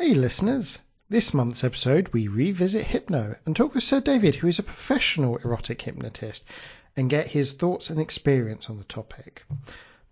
[0.00, 0.78] Hey, listeners!
[1.08, 5.38] This month's episode, we revisit Hypno and talk with Sir David, who is a professional
[5.38, 6.44] erotic hypnotist,
[6.96, 9.42] and get his thoughts and experience on the topic.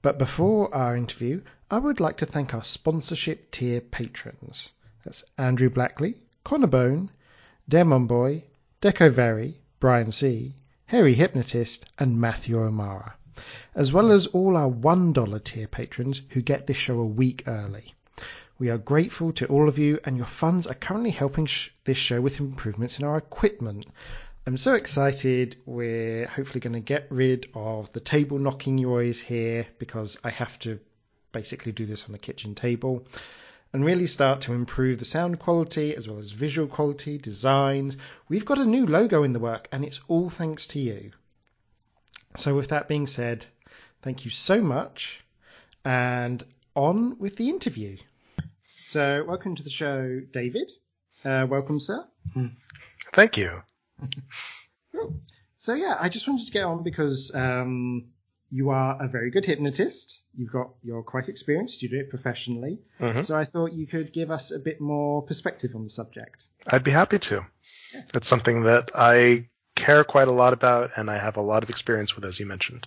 [0.02, 4.70] But before our interview, I would like to thank our sponsorship tier patrons.
[5.04, 7.10] That's Andrew Blackley, Connor Bone,
[7.68, 8.42] Demon Boy,
[8.82, 10.56] Deco Very, Brian C.,
[10.86, 13.14] Harry Hypnotist, and Matthew O'Mara,
[13.76, 17.94] as well as all our $1 tier patrons who get this show a week early.
[18.58, 21.98] We are grateful to all of you, and your funds are currently helping sh- this
[21.98, 23.86] show with improvements in our equipment.
[24.46, 25.56] I'm so excited.
[25.66, 30.58] We're hopefully going to get rid of the table knocking noise here because I have
[30.60, 30.80] to
[31.32, 33.06] basically do this on the kitchen table
[33.74, 37.98] and really start to improve the sound quality as well as visual quality, designs.
[38.26, 41.10] We've got a new logo in the work, and it's all thanks to you.
[42.36, 43.44] So, with that being said,
[44.00, 45.20] thank you so much,
[45.84, 46.42] and
[46.74, 47.98] on with the interview.
[48.96, 50.72] So, welcome to the show, David.
[51.22, 52.02] Uh, welcome, sir.
[53.12, 53.60] Thank you.
[54.90, 55.20] Cool.
[55.58, 58.06] So, yeah, I just wanted to get on because um,
[58.50, 60.22] you are a very good hypnotist.
[60.34, 61.82] You've got you're quite experienced.
[61.82, 62.78] You do it professionally.
[62.98, 63.22] Mhm.
[63.22, 66.46] So, I thought you could give us a bit more perspective on the subject.
[66.66, 67.44] I'd be happy to.
[68.14, 71.68] It's something that I care quite a lot about and I have a lot of
[71.68, 72.86] experience with, as you mentioned.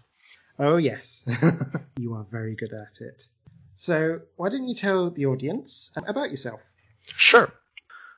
[0.57, 1.23] Oh, yes.
[1.97, 3.27] you are very good at it.
[3.81, 6.59] So, why don't you tell the audience um, about yourself?
[7.15, 7.49] Sure.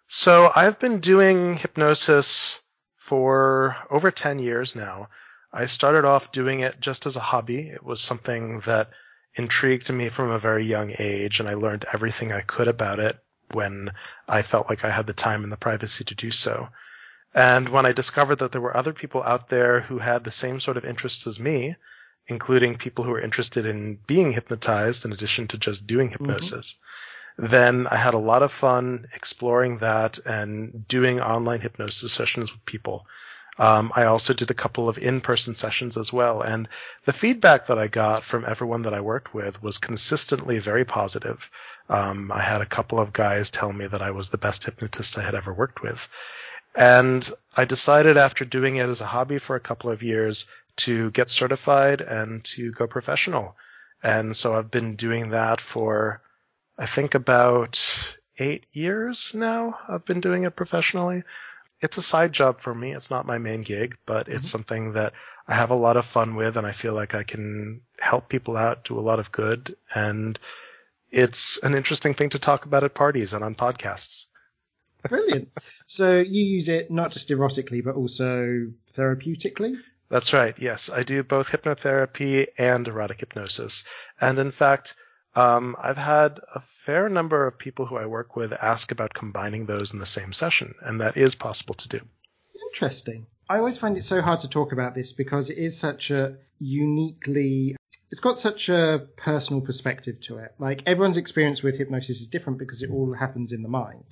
[0.07, 2.59] So I've been doing hypnosis
[2.97, 5.09] for over 10 years now.
[5.53, 7.69] I started off doing it just as a hobby.
[7.69, 8.89] It was something that
[9.35, 13.19] intrigued me from a very young age, and I learned everything I could about it
[13.51, 13.91] when
[14.27, 16.69] I felt like I had the time and the privacy to do so.
[17.35, 20.59] And when I discovered that there were other people out there who had the same
[20.59, 21.75] sort of interests as me,
[22.31, 26.75] including people who are interested in being hypnotized in addition to just doing hypnosis,
[27.37, 32.65] then I had a lot of fun exploring that and doing online hypnosis sessions with
[32.65, 33.05] people.
[33.59, 36.67] Um, I also did a couple of in-person sessions as well, and
[37.05, 41.51] the feedback that I got from everyone that I worked with was consistently very positive.
[41.89, 45.17] Um, I had a couple of guys tell me that I was the best hypnotist
[45.17, 46.09] I had ever worked with.
[46.75, 50.45] And I decided after doing it as a hobby for a couple of years
[50.77, 53.55] to get certified and to go professional.
[54.03, 56.21] And so I've been doing that for,
[56.77, 59.79] I think about eight years now.
[59.87, 61.23] I've been doing it professionally.
[61.81, 62.93] It's a side job for me.
[62.93, 64.45] It's not my main gig, but it's mm-hmm.
[64.45, 65.13] something that
[65.47, 68.55] I have a lot of fun with and I feel like I can help people
[68.55, 69.75] out, do a lot of good.
[69.93, 70.39] And
[71.11, 74.27] it's an interesting thing to talk about at parties and on podcasts.
[75.09, 75.49] Brilliant.
[75.87, 79.75] so, you use it not just erotically, but also therapeutically?
[80.11, 80.53] That's right.
[80.59, 83.85] Yes, I do both hypnotherapy and erotic hypnosis.
[84.19, 84.95] And in fact,
[85.35, 89.65] um, I've had a fair number of people who I work with ask about combining
[89.65, 92.01] those in the same session, and that is possible to do.
[92.67, 93.25] Interesting.
[93.49, 96.35] I always find it so hard to talk about this because it is such a
[96.59, 97.77] uniquely
[98.11, 100.53] it's got such a personal perspective to it.
[100.59, 104.03] Like everyone's experience with hypnosis is different because it all happens in the mind.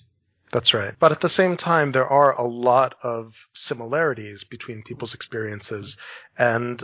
[0.51, 0.93] That's right.
[0.97, 5.97] But at the same time, there are a lot of similarities between people's experiences.
[6.37, 6.83] And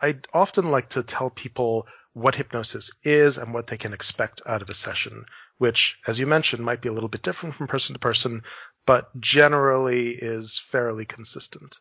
[0.00, 4.62] I often like to tell people what hypnosis is and what they can expect out
[4.62, 5.24] of a session,
[5.56, 8.42] which, as you mentioned, might be a little bit different from person to person,
[8.84, 11.78] but generally is fairly consistent.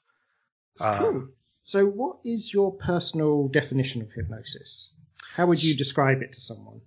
[0.79, 1.27] Um, Cool.
[1.63, 4.93] So, what is your personal definition of hypnosis?
[5.35, 6.81] How would you describe it to someone?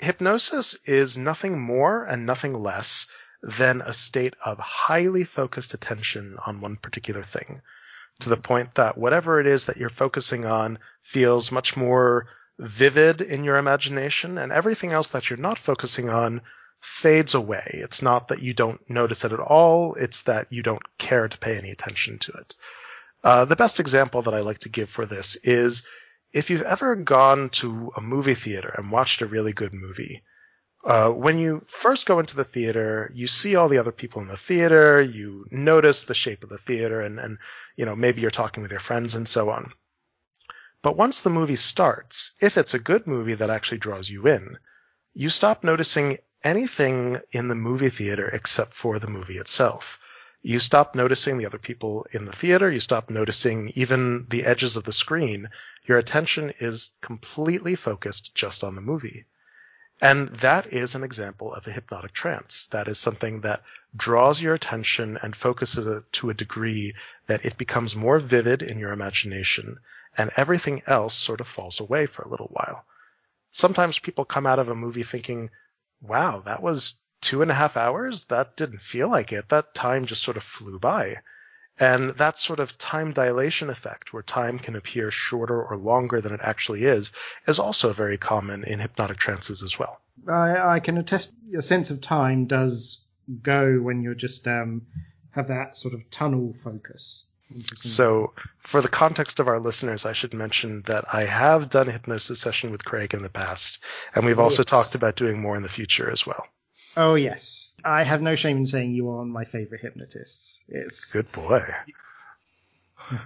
[0.00, 3.06] hypnosis is nothing more and nothing less
[3.42, 7.62] than a state of highly focused attention on one particular thing
[8.20, 12.26] to the point that whatever it is that you're focusing on feels much more
[12.58, 16.42] vivid in your imagination and everything else that you're not focusing on
[16.80, 17.66] fades away.
[17.72, 19.94] It's not that you don't notice it at all.
[19.94, 22.54] It's that you don't care to pay any attention to it.
[23.22, 25.86] Uh, the best example that I like to give for this is
[26.32, 30.22] if you've ever gone to a movie theater and watched a really good movie,
[30.82, 34.28] uh, when you first go into the theater, you see all the other people in
[34.28, 37.38] the theater, you notice the shape of the theater, and, and
[37.76, 39.72] you know maybe you're talking with your friends and so on.
[40.82, 44.56] But once the movie starts, if it's a good movie that actually draws you in,
[45.12, 49.98] you stop noticing anything in the movie theater except for the movie itself.
[50.40, 52.70] You stop noticing the other people in the theater.
[52.70, 55.50] You stop noticing even the edges of the screen.
[55.84, 59.26] Your attention is completely focused just on the movie.
[60.00, 62.66] And that is an example of a hypnotic trance.
[62.66, 63.62] That is something that
[63.94, 66.94] draws your attention and focuses it to a degree
[67.26, 69.78] that it becomes more vivid in your imagination
[70.16, 72.84] and everything else sort of falls away for a little while.
[73.52, 75.50] Sometimes people come out of a movie thinking,
[76.00, 79.48] wow, that was two and a half hours, that didn't feel like it.
[79.48, 81.16] That time just sort of flew by.
[81.80, 86.34] And that sort of time dilation effect, where time can appear shorter or longer than
[86.34, 87.10] it actually is,
[87.48, 89.98] is also very common in hypnotic trances as well.
[90.28, 93.02] I, I can attest your sense of time does
[93.42, 94.82] go when you're just um,
[95.30, 97.24] have that sort of tunnel focus.
[97.74, 101.92] So, for the context of our listeners, I should mention that I have done a
[101.92, 103.82] hypnosis session with Craig in the past,
[104.14, 104.70] and we've also yes.
[104.70, 106.46] talked about doing more in the future as well.
[106.96, 110.62] Oh yes, I have no shame in saying you are my favorite hypnotists.
[110.68, 111.64] It's good boy.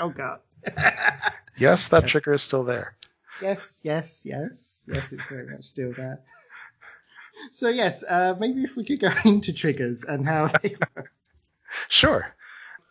[0.00, 0.40] oh god.
[1.56, 2.96] yes, that trigger is still there.
[3.40, 5.12] Yes, yes, yes, yes.
[5.12, 6.20] It's very much still there.
[7.52, 11.12] So yes, uh, maybe if we could go into triggers and how they work.
[11.88, 12.34] Sure.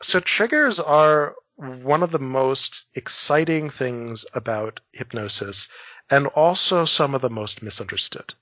[0.01, 5.69] So triggers are one of the most exciting things about hypnosis
[6.09, 8.33] and also some of the most misunderstood.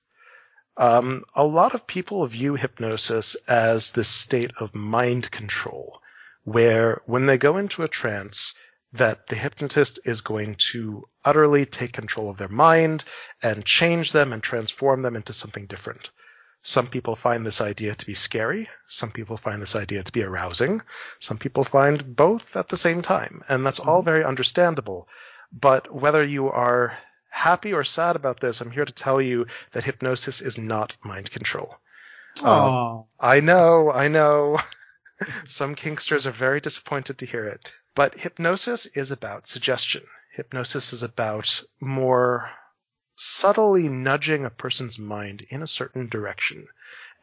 [0.76, 6.02] Um, a lot of people view hypnosis as this state of mind control,
[6.44, 8.56] where when they go into a trance,
[8.94, 13.04] that the hypnotist is going to utterly take control of their mind
[13.42, 16.12] and change them and transform them into something different.
[16.62, 18.70] Some people find this idea to be scary.
[18.88, 20.82] Some people find this idea to be arousing.
[21.20, 23.44] Some people find both at the same time.
[23.50, 24.06] And that's all mm-hmm.
[24.06, 25.08] very understandable.
[25.52, 26.98] But whether you are
[27.34, 31.32] happy or sad about this, I'm here to tell you that hypnosis is not mind
[31.32, 31.76] control.
[32.42, 34.60] Uh, I know, I know.
[35.48, 37.74] Some kinksters are very disappointed to hear it.
[37.96, 40.04] But hypnosis is about suggestion.
[40.32, 42.50] Hypnosis is about more
[43.16, 46.68] subtly nudging a person's mind in a certain direction.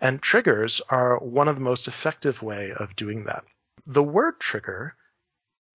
[0.01, 3.45] And triggers are one of the most effective way of doing that.
[3.87, 4.97] The word trigger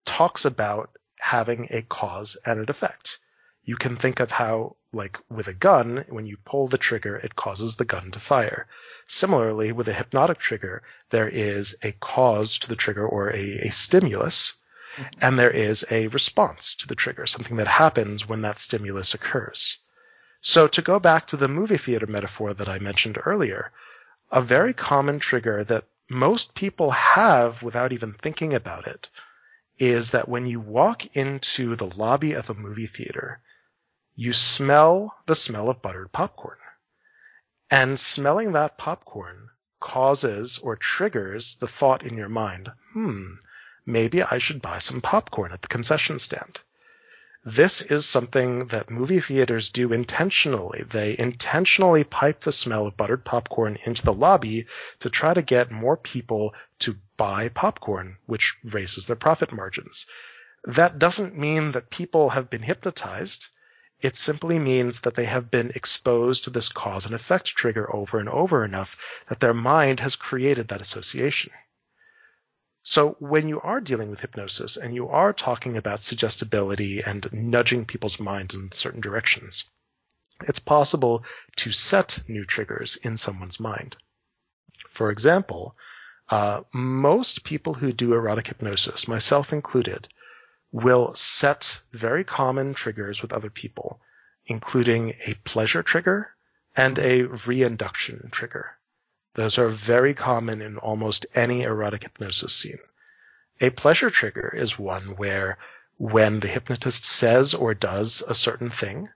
[0.05, 3.19] talks about having a cause and an effect
[3.65, 7.35] you can think of how, like with a gun, when you pull the trigger, it
[7.35, 8.67] causes the gun to fire.
[9.07, 13.69] Similarly, with a hypnotic trigger, there is a cause to the trigger or a, a
[13.69, 14.53] stimulus,
[14.95, 15.19] mm-hmm.
[15.19, 19.79] and there is a response to the trigger, something that happens when that stimulus occurs.
[20.41, 23.71] So to go back to the movie theater metaphor that I mentioned earlier,
[24.31, 29.09] a very common trigger that most people have without even thinking about it
[29.79, 33.39] is that when you walk into the lobby of a movie theater,
[34.15, 36.57] you smell the smell of buttered popcorn.
[37.69, 43.33] And smelling that popcorn causes or triggers the thought in your mind, hmm,
[43.85, 46.61] maybe I should buy some popcorn at the concession stand.
[47.47, 50.81] This is something that movie theaters do intentionally.
[50.81, 54.65] They intentionally pipe the smell of buttered popcorn into the lobby
[54.99, 60.07] to try to get more people to buy popcorn, which raises their profit margins.
[60.63, 63.49] That doesn't mean that people have been hypnotized.
[64.05, 68.19] It simply means that they have been exposed to this cause and effect trigger over
[68.19, 68.97] and over enough
[69.29, 71.51] that their mind has created that association.
[72.83, 77.85] So when you are dealing with hypnosis and you are talking about suggestibility and nudging
[77.85, 79.63] people's minds in certain directions,
[80.41, 81.25] it's possible
[81.55, 83.97] to set new triggers in someone's mind.
[84.91, 85.75] For example,
[86.29, 90.07] uh, most people who do erotic hypnosis, myself included,
[90.75, 94.01] will set very common triggers with other people,
[94.45, 96.35] including a pleasure trigger
[96.75, 98.77] and a reinduction trigger.
[99.35, 102.79] Those are very common in almost any erotic hypnosis scene.
[103.61, 105.59] A pleasure trigger is one where
[105.95, 109.07] when the hypnotist says or does a certain thing,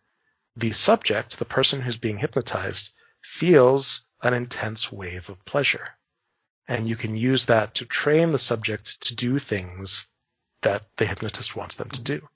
[0.55, 2.91] the subject, the person who's being hypnotized,
[3.21, 5.89] feels an intense wave of pleasure.
[6.69, 10.05] And you can use that to train the subject to do things
[10.61, 12.27] that the hypnotist wants them to do.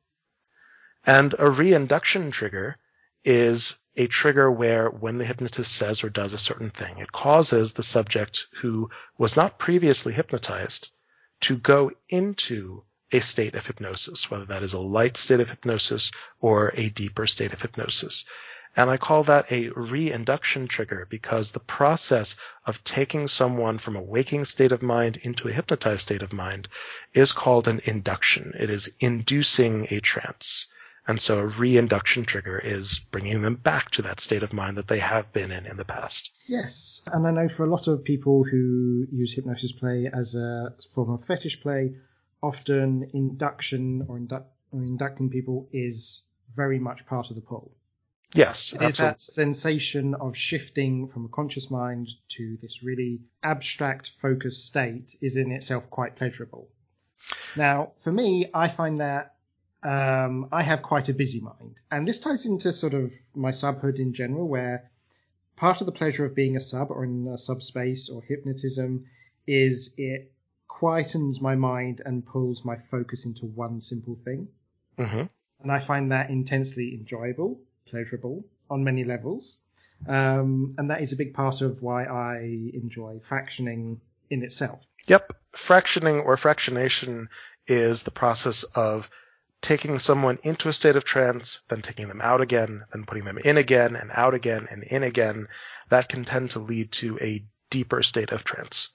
[1.05, 2.77] And a reinduction trigger
[3.23, 7.73] is a trigger where when the hypnotist says or does a certain thing, it causes
[7.73, 10.89] the subject who was not previously hypnotized
[11.41, 16.11] to go into a state of hypnosis, whether that is a light state of hypnosis
[16.39, 18.25] or a deeper state of hypnosis.
[18.75, 24.01] And I call that a reinduction trigger because the process of taking someone from a
[24.01, 26.67] waking state of mind into a hypnotized state of mind
[27.13, 28.53] is called an induction.
[28.59, 30.67] It is inducing a trance.
[31.05, 34.87] And so a reinduction trigger is bringing them back to that state of mind that
[34.87, 36.31] they have been in in the past.
[36.47, 37.01] Yes.
[37.05, 41.11] And I know for a lot of people who use hypnosis play as a form
[41.11, 41.95] of fetish play,
[42.41, 46.23] often induction or, indu- or inducting people is
[46.55, 47.71] very much part of the pull.
[48.33, 54.65] Yes, it's that sensation of shifting from a conscious mind to this really abstract, focused
[54.65, 56.67] state is in itself quite pleasurable.
[57.55, 59.35] Now, for me, I find that
[59.83, 63.99] um, I have quite a busy mind, and this ties into sort of my subhood
[63.99, 64.89] in general, where
[65.55, 69.05] part of the pleasure of being a sub or in a subspace or hypnotism
[69.45, 70.31] is it
[70.69, 74.47] quietens my mind and pulls my focus into one simple thing.
[74.97, 75.23] Mm-hmm.
[75.61, 77.59] And I find that intensely enjoyable,
[77.89, 79.59] pleasurable on many levels.
[80.07, 82.39] Um, and that is a big part of why I
[82.73, 83.99] enjoy fractioning
[84.29, 84.81] in itself.
[85.07, 85.33] Yep.
[85.51, 87.27] Fractioning or fractionation
[87.67, 89.09] is the process of
[89.61, 93.37] taking someone into a state of trance, then taking them out again, then putting them
[93.37, 95.47] in again and out again and in again.
[95.89, 98.89] That can tend to lead to a deeper state of trance.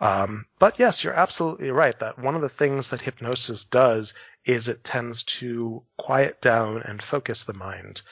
[0.00, 4.68] Um, but yes, you're absolutely right that one of the things that hypnosis does is
[4.68, 8.02] it tends to quiet down and focus the mind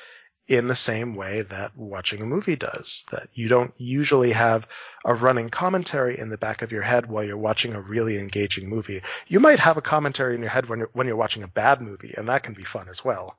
[0.49, 3.05] in the same way that watching a movie does.
[3.11, 4.67] That you don't usually have
[5.05, 8.69] a running commentary in the back of your head while you're watching a really engaging
[8.69, 9.03] movie.
[9.29, 11.81] You might have a commentary in your head when you're, when you're watching a bad
[11.81, 13.37] movie, and that can be fun as well.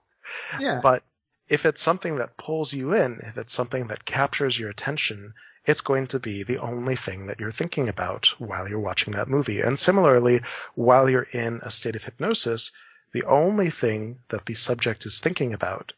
[0.59, 0.79] Yeah.
[0.81, 1.03] But
[1.49, 5.33] if it's something that pulls you in, if it's something that captures your attention,
[5.65, 9.29] it's going to be the only thing that you're thinking about while you're watching that
[9.29, 9.61] movie.
[9.61, 10.41] And similarly,
[10.75, 12.71] while you're in a state of hypnosis,
[13.13, 15.93] the only thing that the subject is thinking about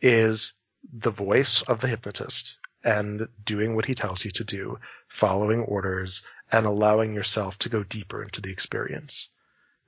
[0.00, 0.54] is
[0.92, 4.78] the voice of the hypnotist and doing what he tells you to do,
[5.08, 9.28] following orders, and allowing yourself to go deeper into the experience.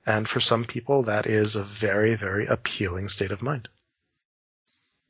[0.05, 3.69] And for some people, that is a very, very appealing state of mind.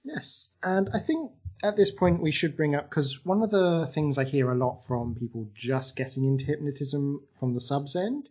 [0.03, 0.49] Yes.
[0.63, 1.31] And I think
[1.63, 4.55] at this point we should bring up, because one of the things I hear a
[4.55, 8.29] lot from people just getting into hypnotism from the subs end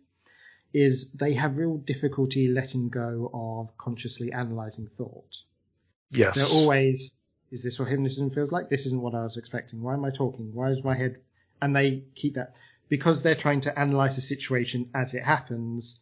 [0.73, 5.37] is they have real difficulty letting go of consciously analyzing thought.
[6.11, 6.35] Yes.
[6.35, 7.11] They're always,
[7.51, 8.69] is this what hypnotism feels like?
[8.69, 9.81] This isn't what I was expecting.
[9.81, 10.53] Why am I talking?
[10.53, 11.17] Why is my head?
[11.61, 12.55] And they keep that
[12.89, 15.99] because they're trying to analyze the situation as it happens.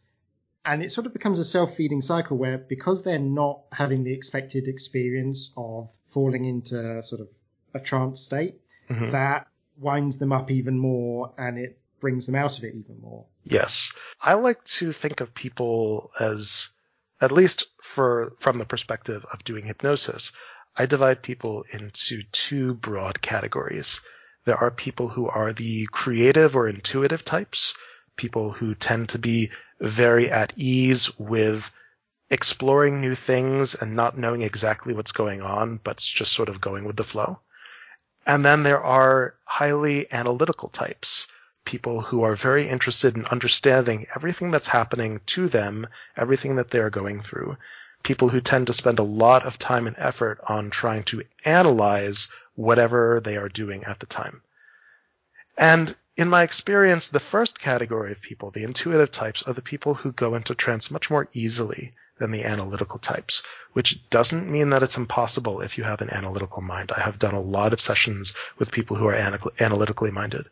[0.64, 4.12] And it sort of becomes a self feeding cycle where because they're not having the
[4.12, 7.28] expected experience of falling into sort of
[7.74, 8.54] a trance state,
[8.88, 9.10] Mhm.
[9.12, 13.24] that winds them up even more and it brings them out of it even more.
[13.42, 13.92] Yes.
[14.22, 16.68] I like to think of people as,
[17.20, 20.32] at least for, from the perspective of doing hypnosis,
[20.76, 24.00] I divide people into two broad categories.
[24.44, 27.74] There are people who are the creative or intuitive types,
[28.16, 31.72] people who tend to be very at ease with
[32.30, 36.84] exploring new things and not knowing exactly what's going on, but just sort of going
[36.84, 37.38] with the flow.
[38.26, 41.28] And then there are highly analytical types,
[41.64, 46.90] people who are very interested in understanding everything that's happening to them, everything that they're
[46.90, 47.56] going through.
[48.02, 52.30] People who tend to spend a lot of time and effort on trying to analyze
[52.54, 54.42] whatever they are doing at the time.
[55.56, 59.94] And in my experience, the first category of people, the intuitive types, are the people
[59.94, 63.42] who go into trance much more easily than the analytical types,
[63.72, 66.92] which doesn't mean that it's impossible if you have an analytical mind.
[66.96, 70.46] I have done a lot of sessions with people who are ana- analytically minded,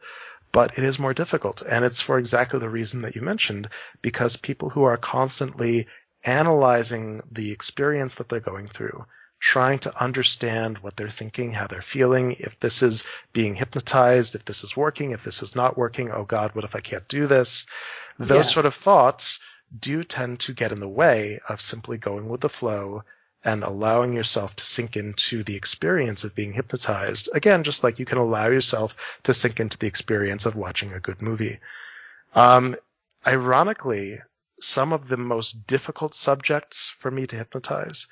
[0.50, 1.62] but it is more difficult.
[1.62, 3.68] And it's for exactly the reason that you mentioned,
[4.02, 5.86] because people who are constantly
[6.24, 9.04] analyzing the experience that they're going through,
[9.38, 14.44] trying to understand what they're thinking, how they're feeling, if this is being hypnotized, if
[14.44, 17.26] this is working, if this is not working, oh God, what if I can't do
[17.26, 17.66] this?
[18.18, 18.52] Those Yeah.
[18.52, 19.40] sort of thoughts
[19.78, 23.04] do tend to get in the way of simply going with the flow
[23.44, 27.28] and allowing yourself to sink into the experience of being hypnotized.
[27.32, 31.00] Again, just like you can allow yourself to sink into the experience of watching a
[31.00, 31.58] good movie.
[32.34, 32.76] Um,
[33.26, 34.20] ironically,
[34.60, 38.06] some of the most difficult subjects for me to hypnotize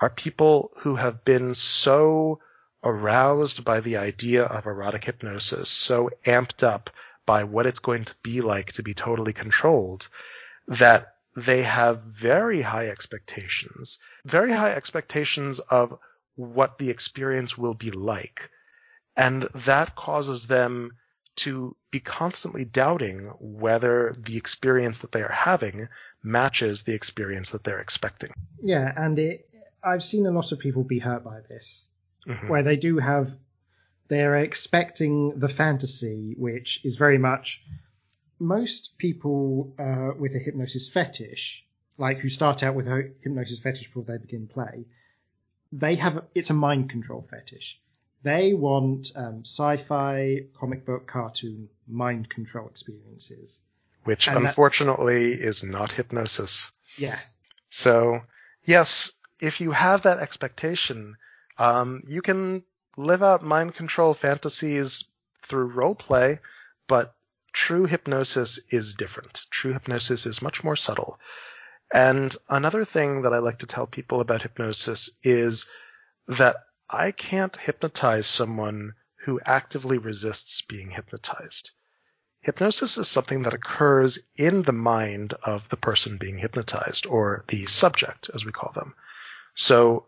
[0.00, 2.38] are people who have been so
[2.84, 6.90] aroused by the idea of erotic hypnosis, so amped up
[7.24, 10.08] by what it's going to be like to be totally controlled,
[10.68, 15.98] that they have very high expectations, very high expectations of
[16.34, 18.50] what the experience will be like.
[19.16, 20.92] And that causes them
[21.36, 25.88] to be constantly doubting whether the experience that they are having
[26.22, 28.32] matches the experience that they're expecting.
[28.62, 29.48] Yeah, and it,
[29.82, 31.86] I've seen a lot of people be hurt by this,
[32.26, 32.48] Mhm.
[32.48, 33.32] where they do have,
[34.08, 37.62] they're expecting the fantasy, which is very much
[38.38, 41.64] most people uh, with a hypnosis fetish,
[41.98, 44.84] like who start out with a hypnosis fetish before they begin play,
[45.72, 47.80] they have it's a mind control fetish.
[48.22, 53.62] They want um, sci-fi, comic book, cartoon mind control experiences.
[54.04, 56.70] Which And unfortunately is not hypnosis.
[56.96, 57.18] Yeah,
[57.68, 58.22] So
[58.64, 61.16] yes, if you have that expectation,
[61.58, 62.62] um, you can
[62.96, 65.04] live out mind control fantasies
[65.42, 66.38] through role play,
[66.88, 67.15] but
[67.56, 69.42] true hypnosis is different.
[69.50, 71.18] True hypnosis is much more subtle.
[71.92, 75.64] And another thing that I like to tell people about hypnosis is
[76.28, 76.56] that
[76.90, 78.92] I can't hypnotize someone
[79.24, 81.70] who actively resists being hypnotized.
[82.40, 87.64] Hypnosis is something that occurs in the mind of the person being hypnotized, or the
[87.64, 88.94] subject, as we call them.
[89.54, 90.06] So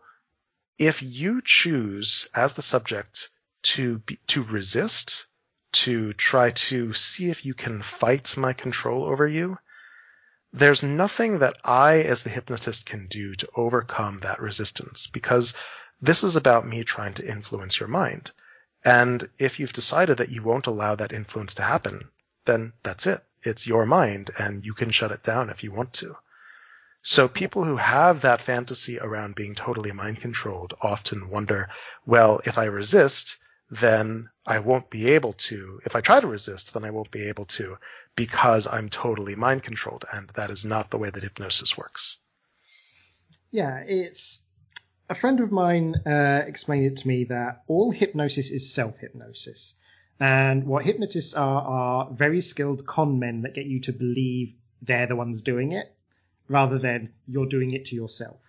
[0.77, 3.29] if you choose as the subject
[3.63, 5.25] to be, to resist,
[5.71, 9.57] to try to see if you can fight my control over you,
[10.51, 15.53] there's nothing that I as the hypnotist can do to overcome that resistance because
[16.01, 18.31] this is about me trying to influence your mind.
[18.83, 22.09] And if you've decided that you won't allow that influence to happen,
[22.45, 23.23] then that's it.
[23.43, 26.15] It's your mind and you can shut it down if you want to.
[27.01, 31.69] So people who have that fantasy around being totally mind controlled often wonder,
[32.05, 33.37] well, if I resist,
[33.69, 35.79] then I won't be able to.
[35.85, 37.77] If I try to resist, then I won't be able to
[38.15, 40.05] because I'm totally mind controlled.
[40.11, 42.17] And that is not the way that hypnosis works.
[43.51, 44.41] Yeah, it's
[45.09, 49.75] a friend of mine uh, explained it to me that all hypnosis is self hypnosis.
[50.19, 55.07] And what hypnotists are are very skilled con men that get you to believe they're
[55.07, 55.93] the ones doing it
[56.47, 58.39] rather than you're doing it to yourself.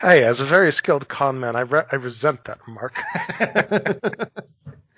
[0.00, 2.96] Hey, as a very skilled con man, I, re- I resent that remark.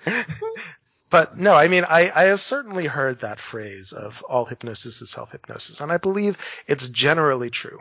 [1.11, 5.11] but no, I mean, I, I have certainly heard that phrase of all hypnosis is
[5.11, 7.79] self hypnosis, and I believe it's generally true.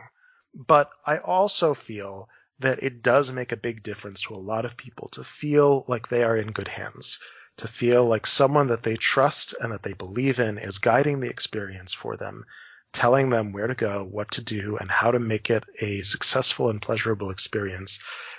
[0.54, 2.28] But I also feel
[2.60, 6.08] that it does make a big difference to a lot of people to feel like
[6.08, 7.20] they are in good hands,
[7.58, 11.28] to feel like someone that they trust and that they believe in is guiding the
[11.28, 12.44] experience for them,
[12.92, 16.70] telling them where to go, what to do, and how to make it a successful
[16.70, 17.98] and pleasurable experience.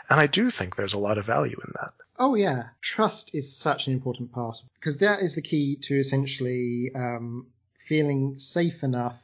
[0.10, 1.94] And I do think there's a lot of value in that.
[2.20, 6.92] Oh yeah, trust is such an important part because that is the key to essentially
[6.96, 7.48] um,
[7.86, 9.18] feeling safe enough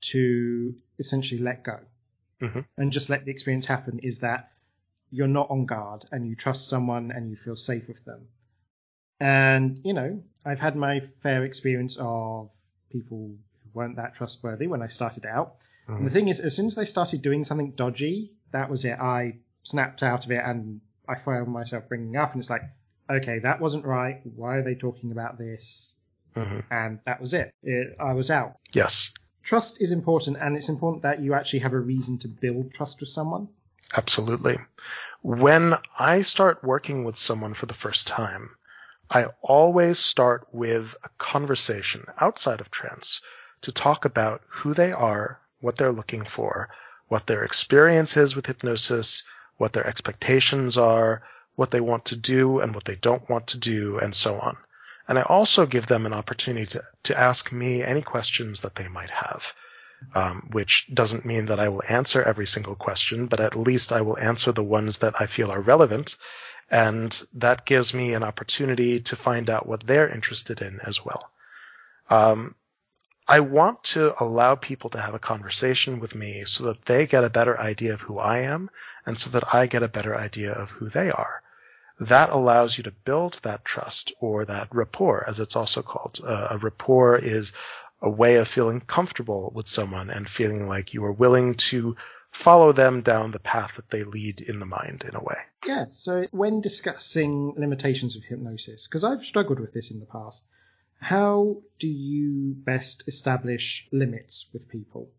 [0.00, 1.80] to essentially let go
[2.40, 2.60] mm-hmm.
[2.76, 3.98] and just let the experience happen.
[4.02, 4.52] Is that
[5.10, 8.26] you're not on guard and you trust someone and you feel safe with them.
[9.20, 12.50] And you know, I've had my fair experience of
[12.90, 13.36] people
[13.74, 15.56] weren't that trustworthy when I started out.
[15.88, 15.98] Mm.
[15.98, 18.98] And the thing is, as soon as they started doing something dodgy, that was it.
[18.98, 22.62] I snapped out of it and I found myself bringing up, and it's like,
[23.10, 24.20] okay, that wasn't right.
[24.36, 25.96] Why are they talking about this?
[26.34, 26.60] Mm-hmm.
[26.70, 27.52] And that was it.
[27.62, 27.96] it.
[28.00, 28.56] I was out.
[28.72, 29.12] Yes.
[29.42, 33.00] Trust is important, and it's important that you actually have a reason to build trust
[33.00, 33.48] with someone.
[33.94, 34.56] Absolutely.
[35.20, 38.50] When I start working with someone for the first time,
[39.10, 43.20] I always start with a conversation outside of trance
[43.62, 46.68] to talk about who they are, what they're looking for,
[47.08, 49.24] what their experience is with hypnosis,
[49.56, 51.22] what their expectations are,
[51.54, 54.56] what they want to do and what they don't want to do, and so on.
[55.06, 58.88] And I also give them an opportunity to, to ask me any questions that they
[58.88, 59.54] might have,
[60.14, 64.00] um, which doesn't mean that I will answer every single question, but at least I
[64.00, 66.16] will answer the ones that I feel are relevant.
[66.70, 71.30] And that gives me an opportunity to find out what they're interested in as well.
[72.08, 72.54] Um,
[73.26, 77.24] I want to allow people to have a conversation with me so that they get
[77.24, 78.70] a better idea of who I am
[79.06, 81.42] and so that I get a better idea of who they are.
[82.00, 86.20] That allows you to build that trust or that rapport, as it's also called.
[86.22, 87.52] Uh, a rapport is
[88.02, 91.96] a way of feeling comfortable with someone and feeling like you are willing to
[92.30, 95.36] follow them down the path that they lead in the mind in a way.
[95.66, 95.86] Yeah.
[95.90, 100.44] So when discussing limitations of hypnosis, because I've struggled with this in the past,
[101.04, 105.10] how do you best establish limits with people?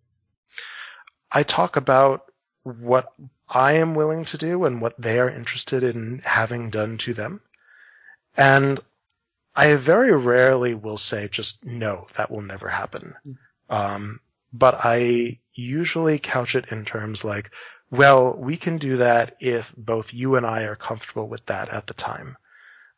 [1.31, 2.25] I talk about
[2.63, 3.13] what
[3.47, 7.39] I am willing to do and what they are interested in having done to them.
[8.35, 8.79] And
[9.55, 13.13] I very rarely will say just no, that will never happen.
[13.23, 13.37] Mm.
[13.69, 14.19] Um,
[14.51, 17.51] but I usually couch it in terms like,
[17.91, 21.85] well, we can do that if both you and I are comfortable with that at
[21.85, 22.37] the time.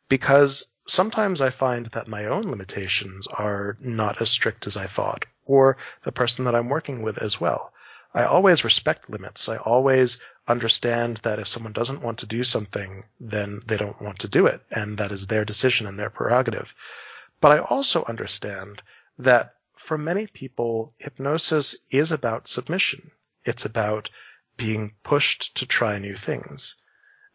[0.08, 5.26] Because sometimes I find that my own limitations are not as strict as I thought,
[5.44, 7.72] or the person that I'm working with as well.
[8.14, 9.48] I always respect limits.
[9.48, 14.20] I always understand that if someone doesn't want to do something, then they don't want
[14.20, 16.74] to do it, and that is their decision and their prerogative.
[17.40, 18.82] But I also understand
[19.18, 23.10] that for many people, hypnosis is about submission.
[23.44, 24.10] It's about
[24.56, 26.76] being pushed to try new things.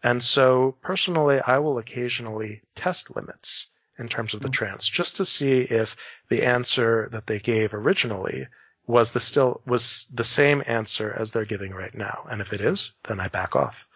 [0.03, 4.53] And so personally, I will occasionally test limits in terms of the mm-hmm.
[4.53, 5.95] trance just to see if
[6.29, 8.47] the answer that they gave originally
[8.85, 12.25] was the still was the same answer as they're giving right now.
[12.29, 13.87] And if it is, then I back off.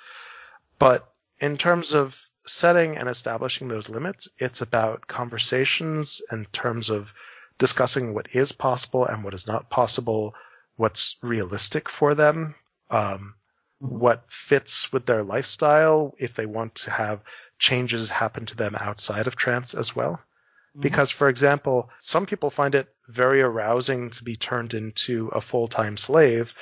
[0.80, 7.14] But in terms of setting and establishing those limits, it's about conversations in terms of
[7.58, 10.36] discussing what is possible and what is not possible,
[10.78, 12.56] what's realistic for them,
[12.90, 13.36] um,
[13.80, 17.22] what fits with their lifestyle if they want to have
[17.60, 20.14] changes happen to them outside of trance as well.
[20.14, 20.82] Mm-hmm.
[20.82, 25.98] Because, for example, some people find it very arousing to be turned into a full-time
[25.98, 26.56] slave,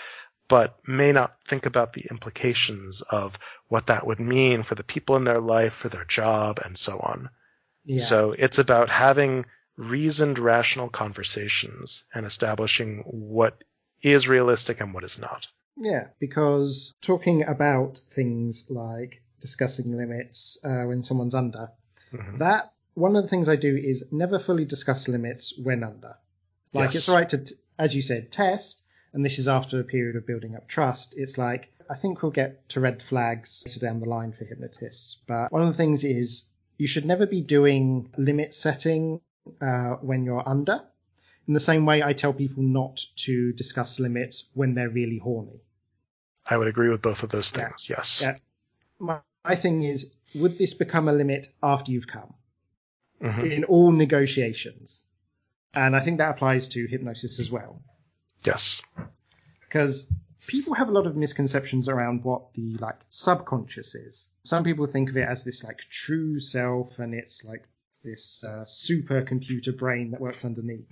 [0.47, 5.15] but may not think about the implications of what that would mean for the people
[5.15, 7.29] in their life, for their job, and so on.
[7.83, 7.99] Yeah.
[7.99, 9.45] So it's about having
[9.77, 13.63] reasoned, rational conversations and establishing what
[14.01, 15.47] is realistic and what is not.
[15.77, 21.69] Yeah, because talking about things like discussing limits uh, when someone's under,
[22.13, 22.37] mm-hmm.
[22.37, 26.15] that one of the things I do is never fully discuss limits when under.
[26.73, 26.95] Like yes.
[26.95, 27.45] it's right to,
[27.77, 28.83] as you said, test,
[29.13, 31.13] and this is after a period of building up trust.
[31.17, 35.17] It's like I think we'll get to red flags later down the line for hypnotists,
[35.27, 36.45] but one of the things is
[36.77, 39.21] you should never be doing limit setting
[39.61, 40.81] uh, when you're under.
[41.47, 45.61] In the same way, I tell people not to discuss limits when they're really horny.
[46.45, 47.89] I would agree with both of those things.
[47.89, 47.95] Yeah.
[47.97, 48.21] Yes.
[48.21, 48.35] Yeah.
[48.99, 52.33] My, my, thing is, would this become a limit after you've come?
[53.21, 53.45] Mm-hmm.
[53.45, 55.05] In all negotiations.
[55.73, 57.81] And I think that applies to hypnosis as well.
[58.43, 58.81] Yes.
[59.61, 60.11] Because
[60.47, 64.29] people have a lot of misconceptions around what the like subconscious is.
[64.43, 67.67] Some people think of it as this like true self and it's like
[68.03, 70.91] this uh, supercomputer brain that works underneath.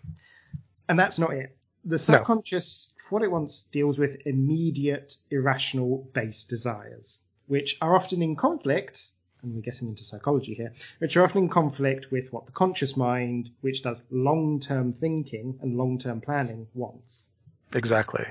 [0.87, 1.55] And that's not it.
[1.85, 3.05] The subconscious, no.
[3.09, 9.09] what it wants, deals with immediate, irrational base desires, which are often in conflict,
[9.41, 12.95] and we're getting into psychology here, which are often in conflict with what the conscious
[12.95, 17.29] mind, which does long term thinking and long term planning, wants.
[17.73, 18.25] Exactly.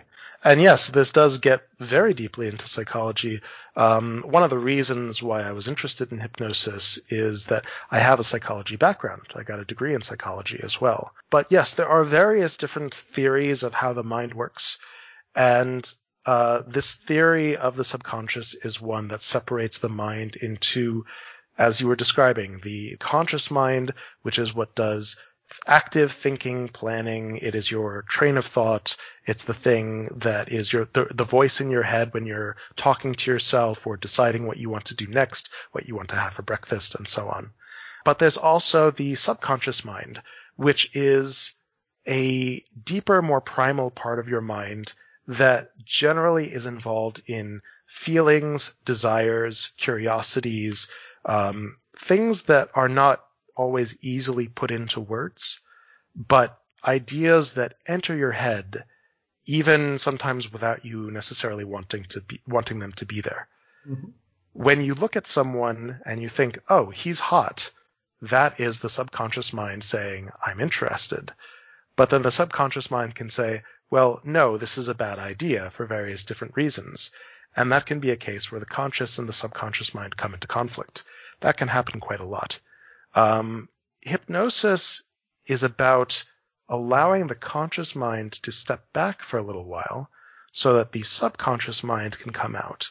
[0.44, 3.40] And yes, this does get very deeply into psychology.
[3.76, 8.18] Um, one of the reasons why I was interested in hypnosis is that I have
[8.18, 9.22] a psychology background.
[9.36, 11.12] I got a degree in psychology as well.
[11.30, 14.78] But yes, there are various different theories of how the mind works.
[15.36, 15.88] And
[16.26, 21.04] uh, this theory of the subconscious is one that separates the mind into,
[21.56, 25.16] as you were describing, the conscious mind, which is what does
[25.66, 27.38] active thinking, planning.
[27.38, 28.96] It is your train of thought.
[29.26, 33.14] It's the thing that is your the, the, voice in your head when you're talking
[33.14, 36.34] to yourself or deciding what you want to do next, what you want to have
[36.34, 37.50] for breakfast, and so on.
[38.04, 40.22] But there's also the subconscious mind,
[40.56, 41.54] which is
[42.06, 44.92] a deeper, more primal part of your mind
[45.28, 50.88] that generally is involved in feelings, desires, curiosities,
[51.24, 53.24] um, things that are not
[53.56, 55.60] always easily put into words,
[56.14, 58.84] but ideas that enter your head,
[59.46, 63.48] even sometimes without you necessarily wanting to be, wanting them to be there.
[63.88, 64.10] Mm-hmm.
[64.52, 67.70] When you look at someone and you think, oh, he's hot,
[68.22, 71.32] that is the subconscious mind saying, I'm interested.
[71.96, 75.86] But then the subconscious mind can say, well, no, this is a bad idea for
[75.86, 77.10] various different reasons.
[77.54, 80.46] And that can be a case where the conscious and the subconscious mind come into
[80.46, 81.04] conflict.
[81.40, 82.60] That can happen quite a lot.
[83.14, 83.68] Um,
[84.00, 85.02] hypnosis
[85.46, 86.24] is about
[86.68, 90.10] allowing the conscious mind to step back for a little while
[90.52, 92.90] so that the subconscious mind can come out.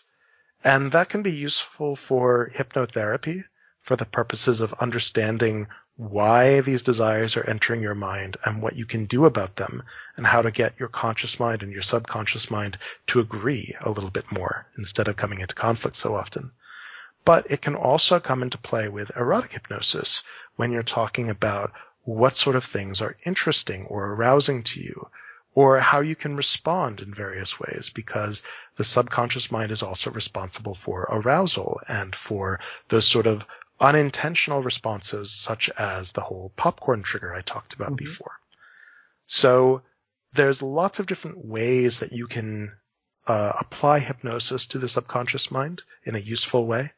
[0.63, 3.43] And that can be useful for hypnotherapy
[3.79, 8.85] for the purposes of understanding why these desires are entering your mind and what you
[8.85, 9.83] can do about them
[10.15, 14.09] and how to get your conscious mind and your subconscious mind to agree a little
[14.09, 16.51] bit more instead of coming into conflict so often.
[17.23, 20.23] But it can also come into play with erotic hypnosis
[20.55, 21.71] when you're talking about
[22.03, 25.07] what sort of things are interesting or arousing to you,
[25.53, 28.43] or how you can respond in various ways, because
[28.77, 33.45] the subconscious mind is also responsible for arousal and for those sort of
[33.79, 38.05] unintentional responses, such as the whole popcorn trigger I talked about mm-hmm.
[38.05, 38.39] before.
[39.27, 39.81] So
[40.33, 42.71] there's lots of different ways that you can
[43.27, 46.91] uh, apply hypnosis to the subconscious mind in a useful way.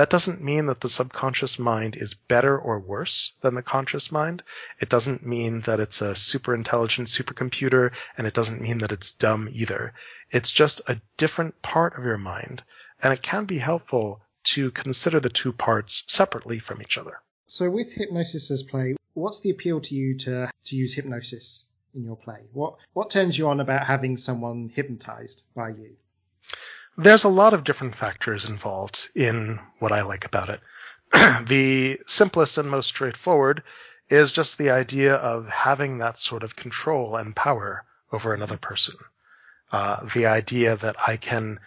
[0.00, 4.42] That doesn't mean that the subconscious mind is better or worse than the conscious mind.
[4.80, 9.12] It doesn't mean that it's a super intelligent supercomputer, and it doesn't mean that it's
[9.12, 9.92] dumb either.
[10.30, 12.62] It's just a different part of your mind,
[13.02, 14.22] and it can be helpful
[14.54, 17.20] to consider the two parts separately from each other.
[17.46, 22.04] So with hypnosis as play, what's the appeal to you to, to use hypnosis in
[22.04, 22.38] your play?
[22.54, 25.96] What what turns you on about having someone hypnotized by you?
[26.96, 30.60] There's a lot of different factors involved in what I like about it.
[31.48, 33.62] the simplest and most straightforward
[34.08, 38.96] is just the idea of having that sort of control and power over another person.
[39.72, 41.60] Uh, the idea that I can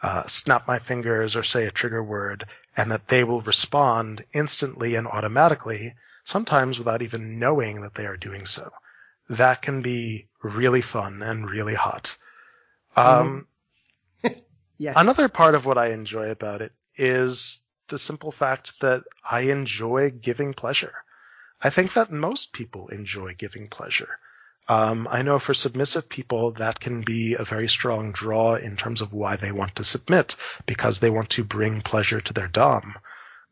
[0.00, 4.94] uh, snap my fingers or say a trigger word and that they will respond instantly
[4.94, 8.70] and automatically, sometimes without even knowing that they are doing so.
[9.28, 12.16] That can be really fun and really hot.
[12.94, 13.48] Um,
[14.78, 14.94] Yes.
[14.96, 20.10] Another part of what I enjoy about it is the simple fact that I enjoy
[20.10, 20.94] giving pleasure.
[21.60, 24.18] I think that most people enjoy giving pleasure.
[24.68, 29.00] Um, I know for submissive people that can be a very strong draw in terms
[29.00, 30.36] of why they want to submit
[30.66, 32.94] because they want to bring pleasure to their dom.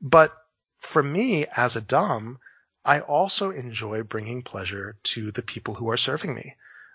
[0.01, 0.37] But
[0.79, 2.39] for me as a dom,
[2.85, 6.55] I also enjoy bringing pleasure to the people who are serving me.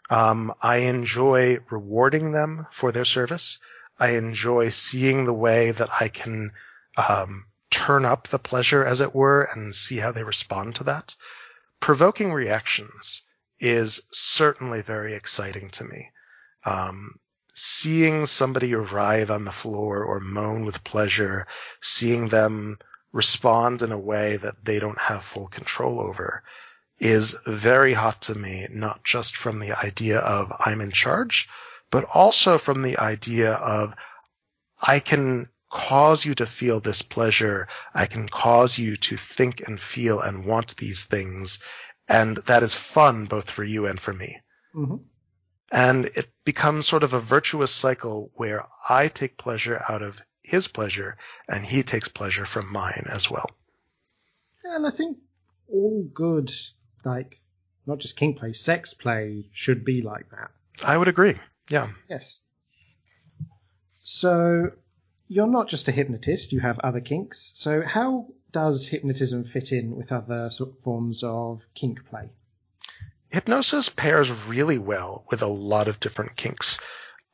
[0.10, 3.60] Um, I enjoy rewarding them for their service.
[4.02, 6.54] I enjoy seeing the way that I can
[6.98, 11.16] um, turn up the pleasure, as it were, and see how they respond to that.
[11.80, 13.22] Provoking reactions
[13.60, 16.10] is certainly very exciting to me.
[16.66, 17.20] Um,
[17.54, 21.46] seeing somebody writhe on the floor or moan with pleasure,
[21.80, 22.80] seeing them
[23.14, 26.42] respond in a way that they don't have full control over
[26.98, 31.48] is very hot to me, not just from the idea of I'm in charge,
[31.92, 33.94] but also from the idea of
[34.82, 37.68] I can cause you to feel this pleasure.
[37.94, 41.60] I can cause you to think and feel and want these things.
[42.08, 44.42] And that is fun both for you and for me.
[44.76, 44.98] Mm-hmm.
[45.72, 50.68] And it becomes sort of a virtuous cycle where I take pleasure out of his
[50.68, 53.50] pleasure and he takes pleasure from mine as well.
[54.64, 55.20] And I think
[55.72, 56.52] all good,
[57.06, 57.40] like,
[57.86, 60.52] not just kink play, sex play should be like that.
[60.86, 61.40] I would agree.
[61.72, 61.88] Yeah.
[62.10, 62.42] Yes.
[64.04, 64.72] So
[65.30, 67.54] you're not just a hypnotist, you have other kinks.
[67.56, 72.30] So how does hypnotism fit in with other sort of forms of kink play?
[73.30, 76.78] Hypnosis pairs really well with a lot of different kinks.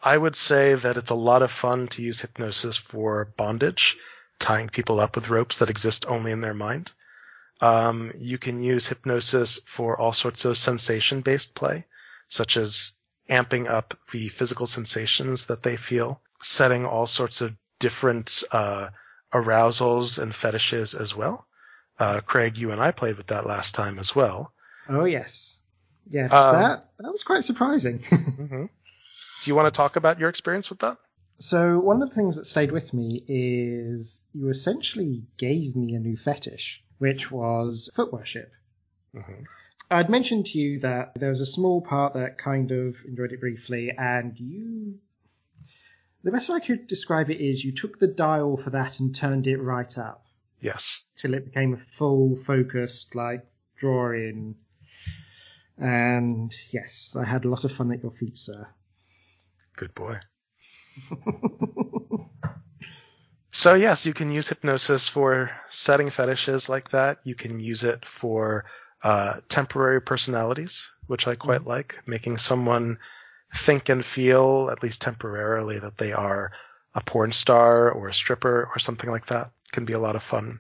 [0.04, 3.98] I would say that it's a lot of fun to use hypnosis for bondage,
[4.38, 6.92] tying people up with ropes that exist only in their mind.
[7.60, 11.88] Um, you can use hypnosis for all sorts of sensation based play,
[12.28, 12.92] such as
[13.30, 18.90] amping up the physical sensations that they feel, setting all sorts of different uh,
[19.34, 21.46] arousals and fetishes as well.
[22.00, 24.54] Uh, Craig, you and I played with that last time as well.
[24.88, 25.58] Oh yes,
[26.10, 28.00] yes, Um, that that was quite surprising.
[28.10, 30.98] hmm Do you want to talk about your experience with that?
[31.40, 36.00] so one of the things that stayed with me is you essentially gave me a
[36.00, 38.52] new fetish, which was foot worship.
[39.14, 39.44] hmm
[39.90, 43.40] I'd mentioned to you that there was a small part that kind of enjoyed it
[43.40, 45.00] briefly, and you.
[46.24, 49.16] The best way I could describe it is you took the dial for that and
[49.16, 50.26] turned it right up
[50.60, 51.04] Yes.
[51.16, 53.46] till it became a full focused, like,
[53.78, 54.56] drawing.
[55.78, 58.68] And yes, I had a lot of fun at your feet, sir.
[59.76, 60.20] Good boy.
[63.50, 67.18] So yes, you can use hypnosis for setting fetishes like that.
[67.24, 68.66] You can use it for
[69.08, 73.00] uh, temporary personalities, which I quite like, making someone
[73.56, 76.52] think and feel, at least temporarily, that they are
[76.94, 79.52] a porn star or a stripper or something like that.
[79.72, 80.60] Can be a lot of fun.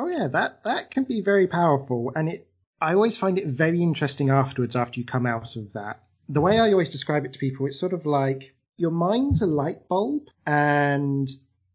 [0.00, 2.48] Oh yeah, that that can be very powerful, and it.
[2.80, 6.02] I always find it very interesting afterwards after you come out of that.
[6.28, 9.46] The way I always describe it to people, it's sort of like your mind's a
[9.46, 11.28] light bulb, and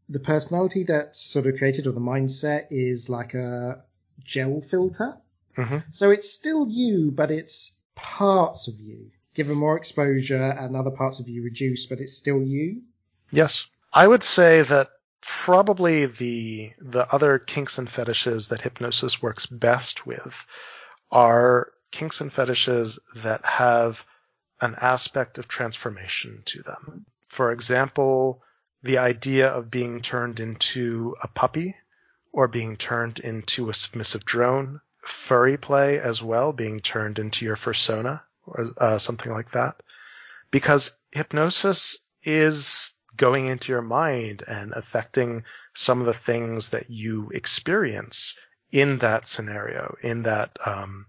[0.10, 3.86] the personality that's sort of created or the mindset is like a
[4.26, 5.18] gel filter.
[5.56, 10.92] Hmm So it's still you, but it's parts of you given more exposure, and other
[10.92, 12.82] parts of you reduced, but it's still you.
[13.32, 13.66] Yes.
[13.94, 14.90] I would say that
[15.22, 20.46] probably the the other kinks and fetishes that hypnosis works best with
[21.12, 24.06] are kinks and fetishes that have
[24.62, 27.06] an aspect of transformation to them.
[27.28, 28.42] For example,
[28.84, 31.76] the idea of being turned into a puppy
[32.32, 34.82] or being turned into a submissive drone,
[35.12, 39.82] furry play as well, being turned into your persona or uh, something like that.
[40.50, 45.44] Because hypnosis is going into your mind and affecting
[45.74, 48.38] some of the things that you experience
[48.72, 51.06] in that scenario, in that um,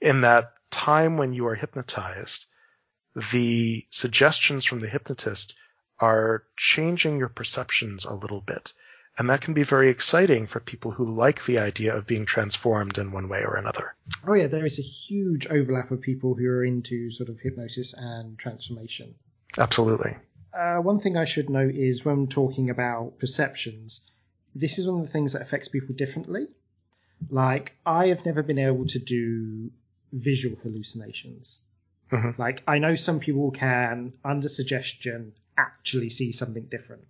[0.00, 2.46] in that time when you are hypnotized.
[3.32, 5.54] The suggestions from the hypnotist
[5.98, 8.72] are changing your perceptions a little bit.
[9.18, 12.96] And that can be very exciting for people who like the idea of being transformed
[12.96, 13.94] in one way or another.
[14.26, 17.92] Oh yeah, there is a huge overlap of people who are into sort of hypnosis
[17.94, 19.14] and transformation.
[19.58, 20.16] Absolutely.
[20.54, 24.00] Uh, one thing I should note is when talking about perceptions,
[24.54, 26.46] this is one of the things that affects people differently.
[27.28, 29.70] Like, I have never been able to do
[30.12, 31.60] visual hallucinations.
[32.10, 32.38] Mhm.
[32.38, 37.02] Like, I know some people can, under suggestion, actually see something different.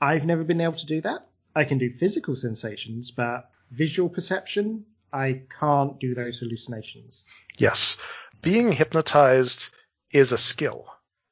[0.00, 1.26] I've never been able to do that.
[1.54, 7.26] I can do physical sensations, but visual perception, I can't do those hallucinations.
[7.58, 7.98] Yes.
[8.40, 9.74] Being hypnotized
[10.10, 10.86] is a skill.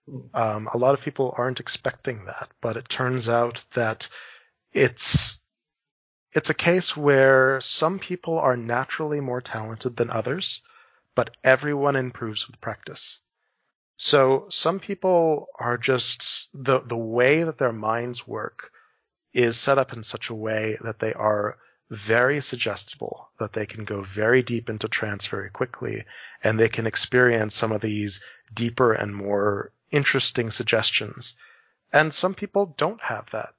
[0.09, 0.29] Mm.
[0.35, 4.09] Um, a lot of people aren't expecting that, but it turns out that
[4.73, 5.39] it's
[6.33, 10.61] it's a case where some people are naturally more talented than others,
[11.15, 13.21] but everyone improves with practice.
[13.99, 18.71] So some people are just the the way that their minds work
[19.35, 21.59] is set up in such a way that they are
[21.91, 26.05] very suggestible, that they can go very deep into trance very quickly,
[26.45, 28.23] and they can experience some of these
[28.55, 31.35] deeper and more interesting suggestions.
[31.93, 33.55] And some people don't have that,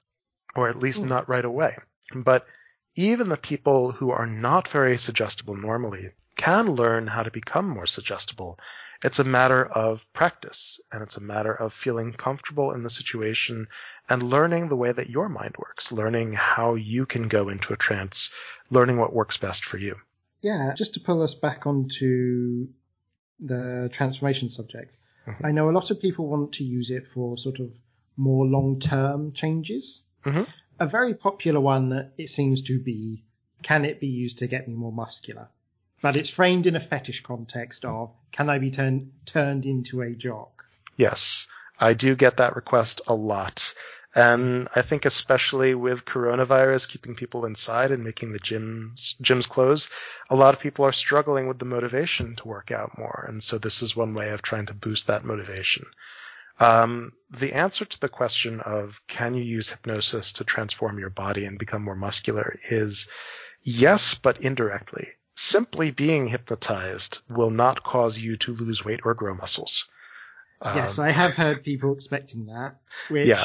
[0.54, 1.08] or at least mm.
[1.08, 1.76] not right away.
[2.14, 2.46] But
[2.94, 7.86] even the people who are not very suggestible normally can learn how to become more
[7.86, 8.58] suggestible.
[9.02, 13.68] It's a matter of practice and it's a matter of feeling comfortable in the situation
[14.08, 17.76] and learning the way that your mind works, learning how you can go into a
[17.76, 18.30] trance,
[18.70, 19.96] learning what works best for you.
[20.42, 22.68] Yeah, just to pull us back onto
[23.38, 24.94] the transformation subject.
[25.26, 25.46] Mm-hmm.
[25.46, 27.70] I know a lot of people want to use it for sort of
[28.16, 30.02] more long term changes.
[30.24, 30.44] Mm-hmm
[30.80, 33.22] a very popular one, that it seems to be,
[33.62, 35.48] can it be used to get me more muscular?
[36.02, 40.10] But it's framed in a fetish context of, can I be turned turned into a
[40.14, 40.64] jock?
[40.96, 41.46] Yes,
[41.78, 43.74] I do get that request a lot.
[44.14, 49.88] And I think especially with coronavirus keeping people inside and making the gyms gyms close,
[50.28, 53.24] a lot of people are struggling with the motivation to work out more.
[53.28, 55.86] And so this is one way of trying to boost that motivation.
[56.58, 61.44] Um, the answer to the question of can you use hypnosis to transform your body
[61.44, 63.08] and become more muscular is
[63.62, 65.08] yes, but indirectly.
[65.40, 69.88] Simply being hypnotized will not cause you to lose weight or grow muscles.
[70.62, 72.76] Yes, um, I have heard people expecting that,
[73.08, 73.42] which yeah.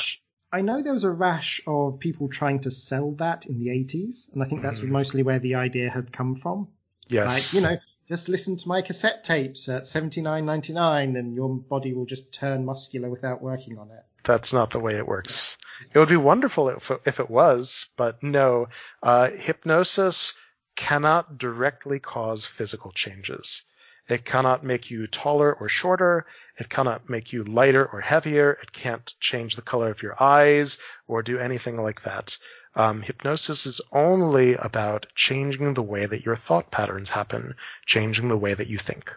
[0.51, 4.31] I know there was a rash of people trying to sell that in the 80s,
[4.33, 4.89] and I think that's mm.
[4.89, 6.67] mostly where the idea had come from.
[7.07, 7.53] Yes.
[7.53, 7.79] Like, you know,
[8.09, 13.09] just listen to my cassette tapes at 79.99 and your body will just turn muscular
[13.09, 14.03] without working on it.
[14.25, 15.57] That's not the way it works.
[15.93, 18.67] It would be wonderful if, if it was, but no.
[19.01, 20.33] Uh, hypnosis
[20.75, 23.63] cannot directly cause physical changes.
[24.07, 26.27] It cannot make you taller or shorter.
[26.57, 28.51] It cannot make you lighter or heavier.
[28.61, 32.37] It can't change the color of your eyes or do anything like that.
[32.75, 38.37] Um, hypnosis is only about changing the way that your thought patterns happen, changing the
[38.37, 39.15] way that you think.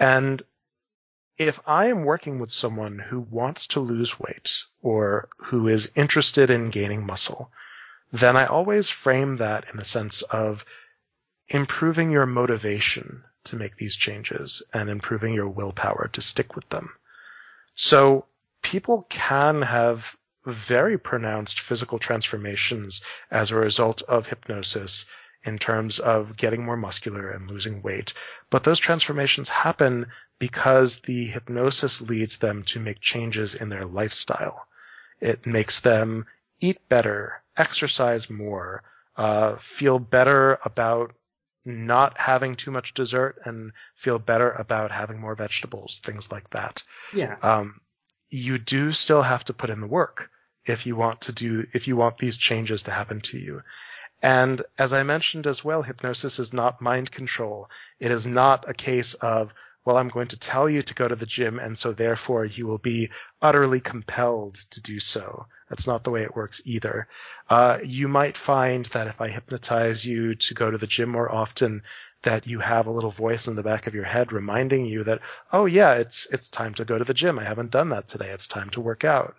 [0.00, 0.42] And
[1.38, 6.50] if I am working with someone who wants to lose weight or who is interested
[6.50, 7.52] in gaining muscle,
[8.12, 10.64] then I always frame that in the sense of
[11.48, 16.92] improving your motivation to make these changes and improving your willpower to stick with them.
[17.74, 18.26] So
[18.62, 25.06] people can have very pronounced physical transformations as a result of hypnosis
[25.44, 28.12] in terms of getting more muscular and losing weight.
[28.50, 30.06] But those transformations happen
[30.38, 34.66] because the hypnosis leads them to make changes in their lifestyle.
[35.20, 36.26] It makes them
[36.60, 38.82] eat better, exercise more,
[39.16, 41.12] uh, feel better about
[41.64, 46.82] not having too much dessert and feel better about having more vegetables, things like that.
[47.14, 47.36] Yeah.
[47.42, 47.80] Um,
[48.30, 50.30] you do still have to put in the work
[50.64, 53.62] if you want to do, if you want these changes to happen to you.
[54.22, 57.68] And as I mentioned as well, hypnosis is not mind control.
[57.98, 59.52] It is not a case of,
[59.84, 62.66] well, I'm going to tell you to go to the gym and so therefore you
[62.66, 65.46] will be utterly compelled to do so.
[65.68, 67.08] That's not the way it works either.
[67.48, 71.30] Uh, you might find that if I hypnotize you to go to the gym more
[71.32, 71.82] often,
[72.22, 75.20] that you have a little voice in the back of your head reminding you that,
[75.52, 77.38] oh yeah, it's, it's time to go to the gym.
[77.38, 78.30] I haven't done that today.
[78.30, 79.34] It's time to work out.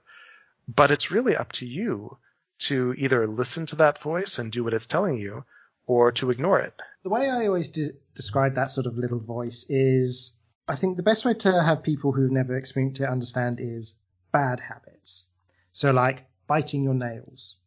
[0.67, 2.17] But it's really up to you
[2.60, 5.45] to either listen to that voice and do what it's telling you
[5.88, 6.73] or to ignore it.
[7.03, 10.34] The way I always de- describe that sort of little voice is
[10.67, 13.95] I think the best way to have people who've never experienced it understand is
[14.32, 15.28] bad habits.
[15.71, 17.58] So, like biting your nails.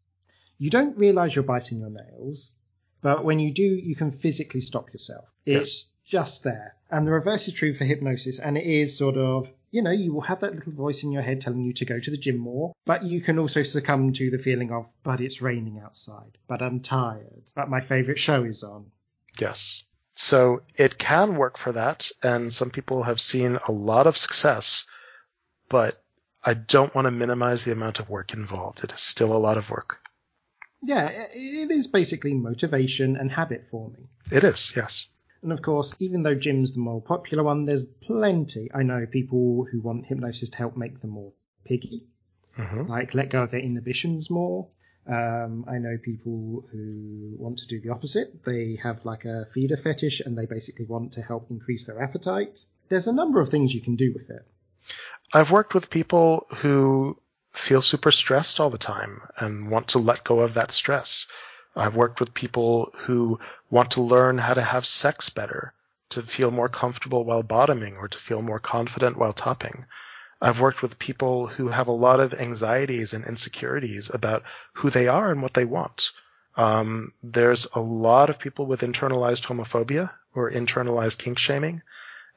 [0.59, 2.53] You don't realize you're biting your nails,
[3.03, 5.27] but when you do, you can physically stop yourself.
[5.45, 6.77] It's just there.
[6.91, 10.15] And the reverse is true for hypnosis, and it is sort of you know, you
[10.15, 12.39] will have that little voice in your head telling you to go to the gym
[12.39, 16.63] more, but you can also succumb to the feeling of, but it's raining outside, but
[16.63, 18.91] I'm tired, but my favorite show is on.
[19.39, 19.85] Yes.
[20.17, 24.87] So it can work for that, and some people have seen a lot of success,
[25.69, 26.03] but
[26.43, 28.83] I don't want to minimize the amount of work involved.
[28.83, 29.99] It is still a lot of work.
[30.83, 34.09] Yeah, it is basically motivation and habit forming.
[34.33, 35.07] It is, yes.
[35.43, 38.71] And of course, even though gym's the more popular one, there's plenty.
[38.75, 42.07] I know people who want hypnosis to help make them more piggy,
[42.59, 42.87] mm-hmm.
[42.87, 44.69] like let go of their inhibitions more.
[45.09, 48.45] Um, I know people who want to do the opposite.
[48.45, 52.65] They have like a feeder fetish and they basically want to help increase their appetite.
[52.89, 54.45] There's a number of things you can do with it.
[55.33, 57.19] I've worked with people who
[57.53, 61.27] feel super stressed all the time and want to let go of that stress.
[61.75, 63.39] I've worked with people who
[63.71, 65.73] want to learn how to have sex better,
[66.11, 69.87] to feel more comfortable while bottoming or to feel more confident while topping.
[70.41, 74.43] I've worked with people who have a lot of anxieties and insecurities about
[74.75, 76.11] who they are and what they want.
[76.57, 81.83] Um, there's a lot of people with internalized homophobia or internalized kink shaming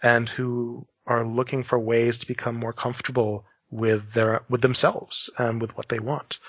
[0.02, 5.62] and who are looking for ways to become more comfortable with their, with themselves and
[5.62, 6.40] with what they want.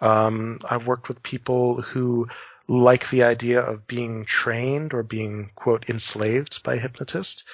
[0.00, 2.28] Um, I've worked with people who
[2.68, 7.44] like the idea of being trained or being quote enslaved by a hypnotist.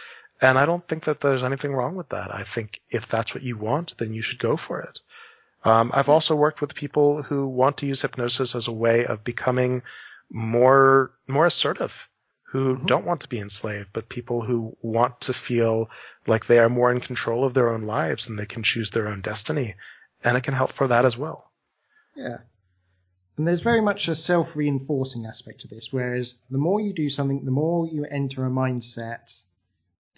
[0.41, 2.32] And I don't think that there's anything wrong with that.
[2.32, 5.01] I think if that's what you want, then you should go for it.
[5.64, 9.24] Um, I've also worked with people who want to use hypnosis as a way of
[9.24, 9.82] becoming
[10.30, 12.09] more more assertive,
[12.45, 12.86] who mm-hmm.
[12.86, 15.91] don't want to be enslaved, but people who want to feel
[16.26, 19.09] like they are more in control of their own lives and they can choose their
[19.09, 19.74] own destiny,
[20.22, 21.51] and it can help for that as well.
[22.14, 22.39] Yeah.
[23.36, 27.09] And there's very much a self reinforcing aspect to this, whereas the more you do
[27.09, 29.45] something, the more you enter a mindset,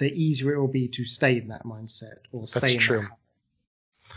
[0.01, 3.01] the easier it will be to stay in that mindset or stay That's in true.
[3.03, 4.17] that.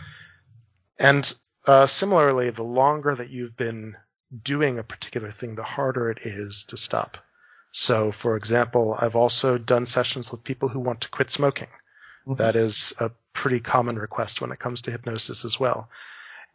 [0.98, 1.34] And
[1.68, 3.96] uh, similarly, the longer that you've been
[4.44, 7.18] doing a particular thing, the harder it is to stop.
[7.72, 11.68] So, for example, I've also done sessions with people who want to quit smoking.
[12.26, 12.36] Mm-hmm.
[12.36, 15.90] That is a pretty common request when it comes to hypnosis as well.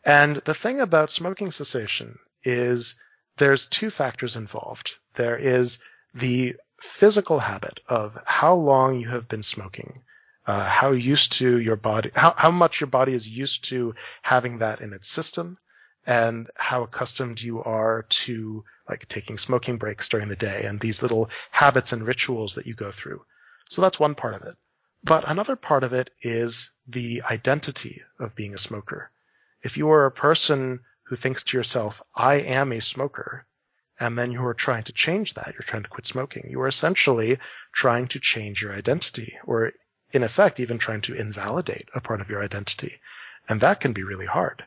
[0.04, 2.94] And the thing about smoking cessation is
[3.36, 4.96] there's two factors involved.
[5.14, 5.80] There is
[6.14, 10.02] the physical habit of how long you have been smoking,
[10.46, 14.58] uh, how used to your body, how, how much your body is used to having
[14.58, 15.58] that in its system,
[16.06, 21.02] and how accustomed you are to like taking smoking breaks during the day and these
[21.02, 23.22] little habits and rituals that you go through.
[23.68, 24.54] So that's one part of it.
[25.04, 29.10] But another part of it is the identity of being a smoker.
[29.62, 33.46] If you are a person who thinks to yourself, I am a smoker,
[34.00, 36.68] and then you are trying to change that, you're trying to quit smoking, you are
[36.68, 37.38] essentially
[37.72, 39.72] trying to change your identity, or
[40.12, 43.00] in effect, even trying to invalidate a part of your identity.
[43.48, 44.64] And that can be really hard.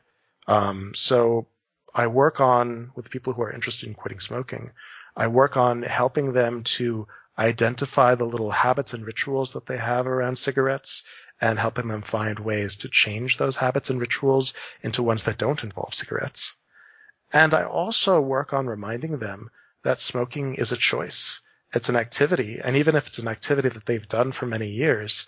[0.48, 1.48] Um, so
[1.94, 4.72] I work on, with people who are interested in quitting smoking,
[5.16, 7.08] I work on helping them to
[7.38, 11.04] identify the little habits and rituals that they have around cigarettes
[11.40, 14.54] and helping them find ways to change those habits and rituals
[14.84, 16.56] into ones that don't involve cigarettes.
[17.34, 19.50] And I also work on reminding them
[19.84, 21.40] that smoking is a choice.
[21.74, 22.60] It's an activity.
[22.64, 25.28] And even if it's an activity that they've done for many years,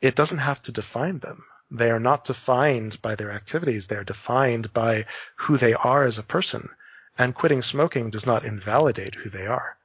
[0.00, 1.44] it doesn't have to define them.
[1.70, 3.86] They are not defined by their activities.
[3.86, 6.68] They are defined by who they are as a person.
[7.16, 9.76] And quitting smoking does not invalidate who they are.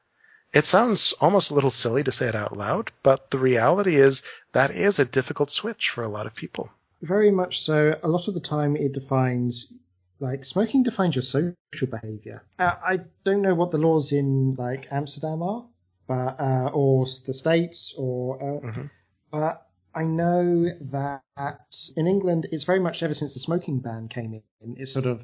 [0.51, 4.23] It sounds almost a little silly to say it out loud, but the reality is
[4.51, 6.71] that is a difficult switch for a lot of people.
[7.03, 7.99] Very much so.
[8.01, 9.71] A lot of the time it defines
[10.19, 11.55] like smoking defines your social
[11.89, 12.43] behavior.
[12.57, 15.65] Uh, I don't know what the laws in like Amsterdam are,
[16.07, 18.85] but uh, or the states or uh, mm-hmm.
[19.31, 19.65] but
[19.95, 24.75] I know that in England it's very much ever since the smoking ban came in,
[24.77, 25.23] it's sort of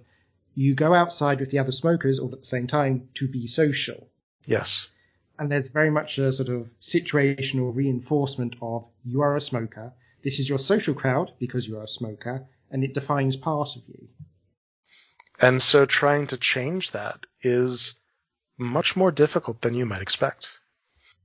[0.53, 4.09] you go outside with the other smokers all at the same time to be social.
[4.45, 4.89] Yes
[5.37, 9.93] and there's very much a sort of situational reinforcement of you are a smoker.
[10.23, 13.83] This is your social crowd because you are a smoker, and it defines part of
[13.87, 14.07] you.
[15.39, 17.95] And so trying to change that is
[18.57, 20.59] much more difficult than you might expect.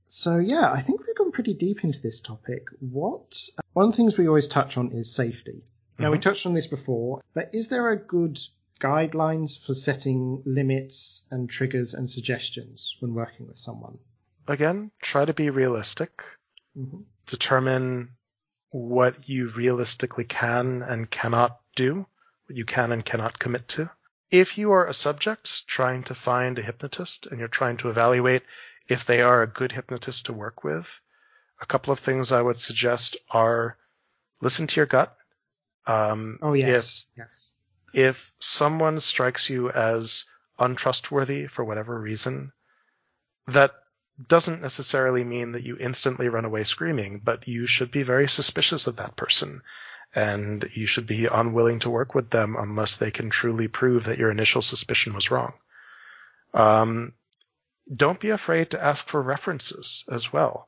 [0.07, 2.67] So yeah, I think we've gone pretty deep into this topic.
[2.79, 3.37] What
[3.73, 5.63] one of the things we always touch on is safety.
[5.97, 6.11] Now mm-hmm.
[6.11, 8.37] we touched on this before, but is there a good
[8.81, 13.99] guidelines for setting limits and triggers and suggestions when working with someone?
[14.47, 16.23] Again, try to be realistic.
[16.77, 17.01] Mm-hmm.
[17.27, 18.09] Determine
[18.71, 22.05] what you realistically can and cannot do,
[22.47, 23.89] what you can and cannot commit to.
[24.31, 28.43] If you are a subject trying to find a hypnotist and you're trying to evaluate
[28.87, 30.99] if they are a good hypnotist to work with,
[31.59, 33.77] a couple of things I would suggest are
[34.41, 35.15] listen to your gut.
[35.85, 37.51] Um, oh yes, if, yes
[37.93, 40.25] if someone strikes you as
[40.59, 42.51] untrustworthy for whatever reason,
[43.47, 43.71] that
[44.27, 48.87] doesn't necessarily mean that you instantly run away screaming, but you should be very suspicious
[48.87, 49.61] of that person.
[50.13, 54.17] And you should be unwilling to work with them unless they can truly prove that
[54.17, 55.53] your initial suspicion was wrong.
[56.53, 57.13] Um,
[57.93, 60.67] don't be afraid to ask for references as well.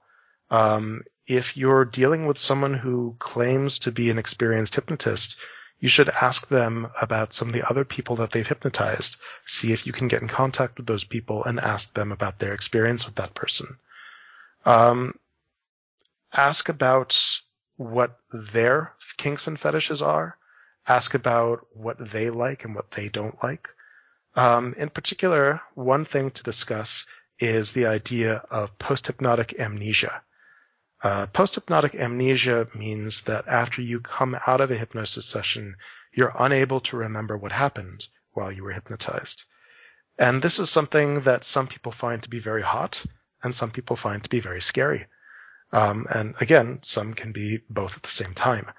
[0.50, 5.39] Um, if you're dealing with someone who claims to be an experienced hypnotist,
[5.80, 9.18] you should ask them about some of the other people that they've hypnotized.
[9.46, 12.54] See if you can get in contact with those people and ask them about their
[12.54, 13.68] experience with that person.
[14.66, 15.16] Um,
[16.32, 17.20] ask about
[17.84, 20.38] what their kinks and fetishes are.
[20.88, 23.70] Ask about what they like and what they don't like.
[24.36, 27.06] Um, in particular, one thing to discuss
[27.40, 30.24] is the idea of post-hypnotic amnesia.
[31.02, 35.76] Uh, post-hypnotic amnesia means that after you come out of a hypnosis session,
[36.14, 39.44] you're unable to remember what happened while you were hypnotized.
[40.18, 43.06] And this is something that some people find to be very hot
[43.42, 45.08] and some people find to be very scary.
[45.74, 48.71] Um, and again, some can be both at the same time.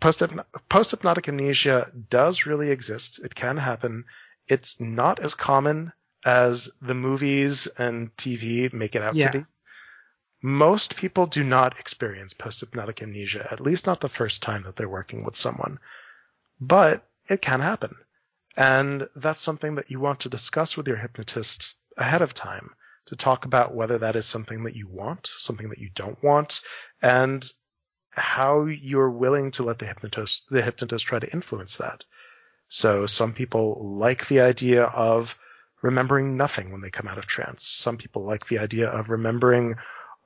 [0.00, 3.24] Post-hypnotic amnesia does really exist.
[3.24, 4.04] It can happen.
[4.48, 5.92] It's not as common
[6.24, 9.30] as the movies and TV make it out yeah.
[9.30, 9.44] to be.
[10.42, 14.88] Most people do not experience post-hypnotic amnesia, at least not the first time that they're
[14.88, 15.78] working with someone.
[16.60, 17.94] But it can happen.
[18.56, 22.74] And that's something that you want to discuss with your hypnotist ahead of time
[23.06, 26.60] to talk about whether that is something that you want, something that you don't want,
[27.00, 27.44] and
[28.10, 32.04] how you're willing to let the hypnotist, the hypnotist try to influence that.
[32.68, 35.38] So some people like the idea of
[35.82, 37.66] remembering nothing when they come out of trance.
[37.66, 39.76] Some people like the idea of remembering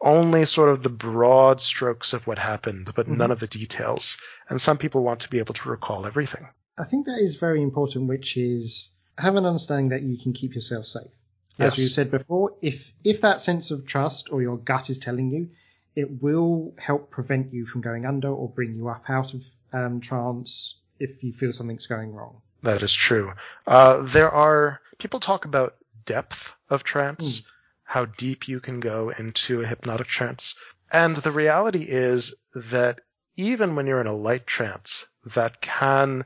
[0.01, 3.17] only sort of the broad strokes of what happened, but mm-hmm.
[3.17, 4.19] none of the details.
[4.49, 6.49] And some people want to be able to recall everything.
[6.79, 10.55] I think that is very important, which is have an understanding that you can keep
[10.55, 11.11] yourself safe.
[11.59, 11.73] Yes.
[11.73, 15.31] As you said before, if if that sense of trust or your gut is telling
[15.31, 15.51] you,
[15.95, 19.43] it will help prevent you from going under or bring you up out of
[19.73, 22.43] um, trance if you feel something's going wrong.
[22.63, 23.33] That is true.
[23.67, 27.47] Uh, there are people talk about depth of trance, mm.
[27.85, 30.57] how deep you can go into a hypnotic trance,
[30.93, 33.01] and the reality is that
[33.37, 36.25] even when you're in a light trance, that can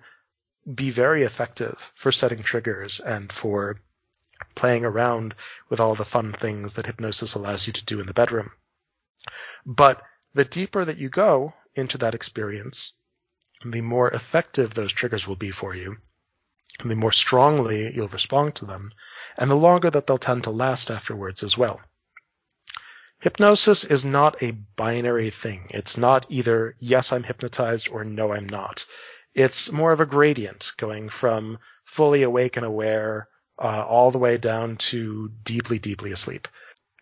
[0.73, 3.81] be very effective for setting triggers and for
[4.55, 5.35] playing around
[5.69, 8.51] with all the fun things that hypnosis allows you to do in the bedroom.
[9.67, 10.03] But
[10.35, 12.95] the deeper that you go into that experience,
[13.65, 15.99] the more effective those triggers will be for you,
[16.85, 18.93] the more strongly you'll respond to them,
[19.37, 21.81] and the longer that they'll tend to last afterwards as well.
[23.21, 25.67] Hypnosis is not a binary thing.
[25.71, 28.87] It's not either yes, I'm hypnotized or no, I'm not.
[29.35, 33.29] It's more of a gradient going from fully awake and aware
[33.61, 36.49] uh, all the way down to deeply, deeply asleep.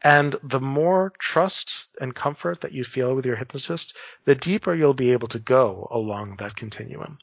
[0.02, 4.94] And the more trust and comfort that you feel with your hypnotist, the deeper you'll
[4.94, 7.18] be able to go along that continuum.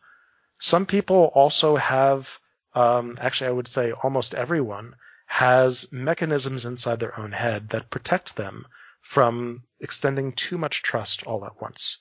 [0.59, 2.39] Some people also have,
[2.73, 8.35] um, actually, I would say almost everyone has mechanisms inside their own head that protect
[8.35, 8.65] them
[9.01, 11.99] from extending too much trust all at once.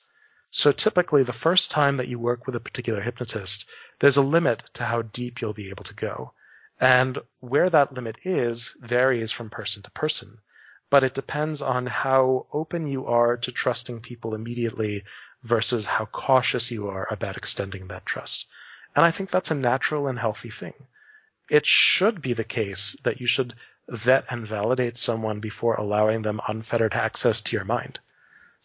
[0.49, 3.67] So typically, the first time that you work with a particular hypnotist,
[3.99, 6.33] there's a limit to how deep you'll be able to go.
[6.79, 10.39] And where that limit is varies from person to person,
[10.89, 15.03] but it depends on how open you are to trusting people immediately
[15.43, 18.47] versus how cautious you are about extending that trust.
[18.95, 20.73] And I think that's a natural and healthy thing.
[21.49, 23.53] It should be the case that you should
[23.87, 27.99] vet and validate someone before allowing them unfettered access to your mind.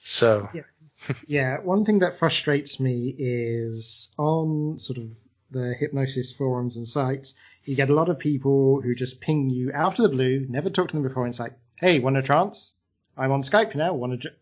[0.03, 1.13] So yes.
[1.27, 5.11] yeah, one thing that frustrates me is on sort of
[5.51, 7.35] the hypnosis forums and sites,
[7.65, 10.71] you get a lot of people who just ping you out of the blue, never
[10.71, 12.75] talked to them before, and it's like, "Hey, want a trance?
[13.17, 13.95] I'm on Skype now.
[13.95, 14.35] Want a trance?"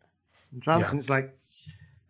[0.66, 0.90] Yeah.
[0.90, 1.38] And it's like,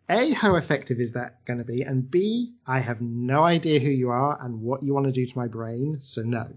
[0.09, 1.83] a, how effective is that going to be?
[1.83, 5.25] And B, I have no idea who you are and what you want to do
[5.25, 6.47] to my brain, so no.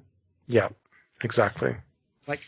[0.46, 0.70] Yeah,
[1.22, 1.76] exactly.
[2.26, 2.40] Like,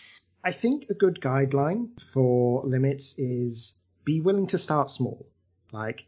[0.43, 3.75] I think a good guideline for limits is
[4.05, 5.27] be willing to start small.
[5.73, 6.05] Like,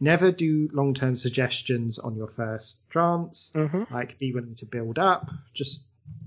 [0.00, 3.52] never do long term suggestions on your first trance.
[3.54, 3.92] Mm-hmm.
[3.92, 5.30] Like, be willing to build up.
[5.54, 5.82] Just,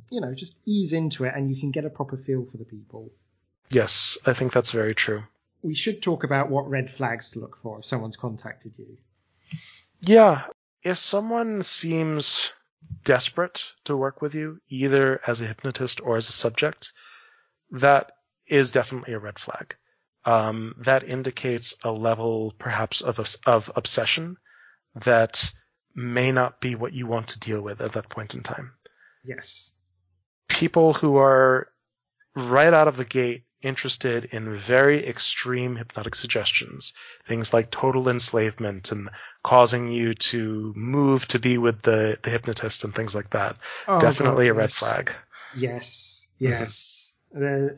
[0.10, 2.66] you know, just ease into it and you can get a proper feel for the
[2.66, 3.12] people.
[3.70, 5.24] Yes, I think that's very true.
[5.64, 8.98] We should talk about what red flags to look for if someone's contacted you.
[10.02, 10.44] Yeah.
[10.84, 12.52] If someone seems
[13.06, 16.92] desperate to work with you, either as a hypnotist or as a subject,
[17.72, 18.12] that
[18.46, 19.76] is definitely a red flag
[20.26, 24.38] um, that indicates a level perhaps of, of obsession
[24.96, 25.54] that
[25.96, 28.74] may not be what you want to deal with at that point in time.
[29.24, 29.72] Yes.
[30.48, 31.68] People who are
[32.36, 36.94] right out of the gate interested in very extreme hypnotic suggestions,
[37.28, 39.10] things like total enslavement and
[39.42, 43.56] causing you to move to be with the, the hypnotist and things like that.
[43.88, 44.80] Oh, Definitely God, a red yes.
[44.80, 45.16] flag.
[45.56, 47.16] Yes, yes.
[47.34, 47.42] Mm-hmm.
[47.42, 47.78] There,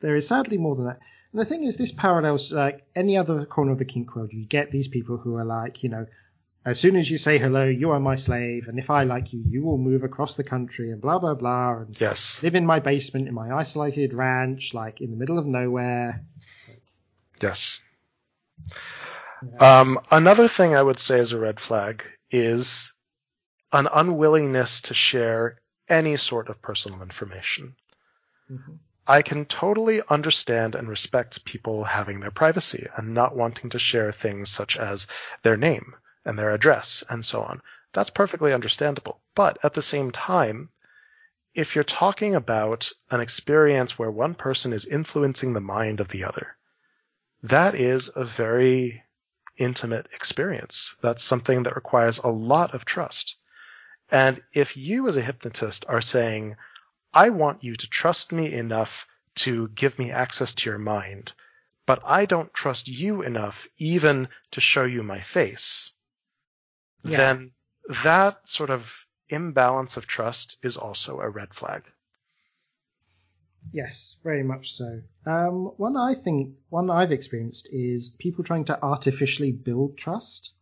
[0.00, 0.98] there is sadly more than that.
[1.32, 4.32] And the thing is, this parallels like any other corner of the kink world.
[4.32, 6.06] You get these people who are like, you know,
[6.64, 9.42] as soon as you say hello, you are my slave, and if I like you,
[9.48, 12.42] you will move across the country and blah blah blah, and yes.
[12.42, 16.24] live in my basement in my isolated ranch, like in the middle of nowhere.
[17.40, 17.80] Yes.
[19.58, 19.80] Yeah.
[19.80, 22.92] Um, another thing I would say as a red flag is
[23.72, 27.74] an unwillingness to share any sort of personal information.
[28.50, 28.72] Mm-hmm.
[29.06, 34.12] I can totally understand and respect people having their privacy and not wanting to share
[34.12, 35.08] things such as
[35.42, 37.62] their name and their address and so on.
[37.92, 39.20] That's perfectly understandable.
[39.34, 40.70] But at the same time,
[41.54, 46.24] if you're talking about an experience where one person is influencing the mind of the
[46.24, 46.56] other,
[47.42, 49.02] that is a very
[49.58, 50.96] intimate experience.
[51.02, 53.36] That's something that requires a lot of trust.
[54.10, 56.56] And if you as a hypnotist are saying,
[57.14, 59.06] I want you to trust me enough
[59.36, 61.32] to give me access to your mind,
[61.86, 65.92] but I don't trust you enough even to show you my face,
[67.04, 67.16] Yeah.
[67.16, 67.52] then
[68.04, 71.84] that sort of imbalance of trust is also a red flag.
[73.72, 75.02] Yes, very much so.
[75.24, 80.52] Um, one I think one I've experienced is people trying to artificially build trust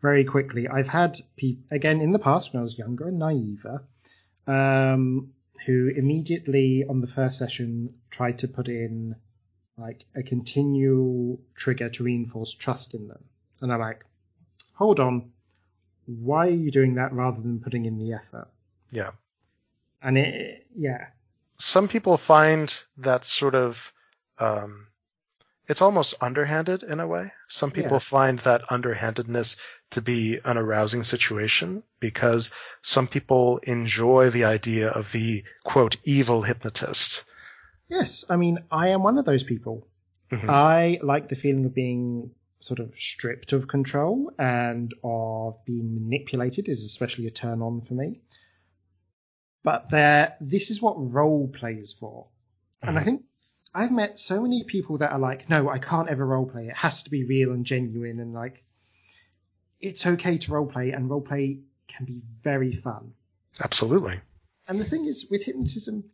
[0.00, 0.68] very quickly.
[0.68, 3.84] I've had people again in the past when I was younger and naiver,
[4.46, 5.34] um,
[5.66, 9.16] who immediately on the first session tried to put in
[9.76, 13.24] like a continual trigger to reinforce trust in them,
[13.60, 14.04] and I'm like,
[14.74, 15.30] hold on,
[16.06, 18.48] why are you doing that rather than putting in the effort?
[18.90, 19.12] Yeah.
[20.02, 21.08] And it, yeah,
[21.58, 23.92] Some people find that sort of,
[24.38, 24.87] um,
[25.68, 27.32] it's almost underhanded in a way.
[27.48, 27.98] Some people Yeah.
[27.98, 29.56] find that underhandedness
[29.90, 32.50] to be an arousing situation because
[32.82, 37.24] some people enjoy the idea of the quote evil hypnotist.
[37.88, 39.86] Yes, I mean, I am one of those people.
[40.30, 40.48] Mhm.
[40.48, 46.68] I like the feeling of being sort of stripped of control and of being manipulated
[46.68, 48.20] is especially a turn on for me.
[49.62, 52.26] But there, this is what role play is for.
[52.82, 53.04] And I Mhm.
[53.04, 53.24] think
[53.78, 56.66] I've met so many people that are like, no, I can't ever role play.
[56.66, 58.18] It has to be real and genuine.
[58.18, 58.64] And like,
[59.80, 63.12] it's okay to role play, and role play can be very fun.
[63.62, 64.20] Absolutely.
[64.66, 66.10] And the thing is, with hypnotism,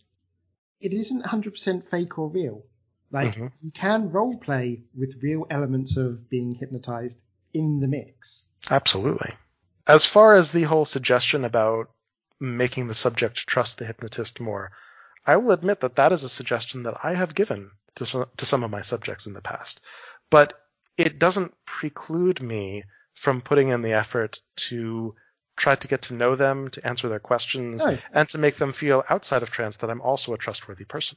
[0.78, 2.66] it isn't 100% fake or real.
[3.10, 3.52] Like, Mhm.
[3.62, 7.22] you can role play with real elements of being hypnotized
[7.54, 8.44] in the mix.
[8.70, 9.30] Absolutely.
[9.86, 11.90] As far as the whole suggestion about
[12.38, 14.72] making the subject trust the hypnotist more,
[15.26, 18.44] I will admit that that is a suggestion that I have given to some, to
[18.46, 19.80] some of my subjects in the past.
[20.30, 20.54] But
[20.96, 25.14] it doesn't preclude me from putting in the effort to
[25.56, 27.96] try to get to know them, to answer their questions, No.
[28.12, 31.16] and to make them feel outside of trance that I'm also a trustworthy person.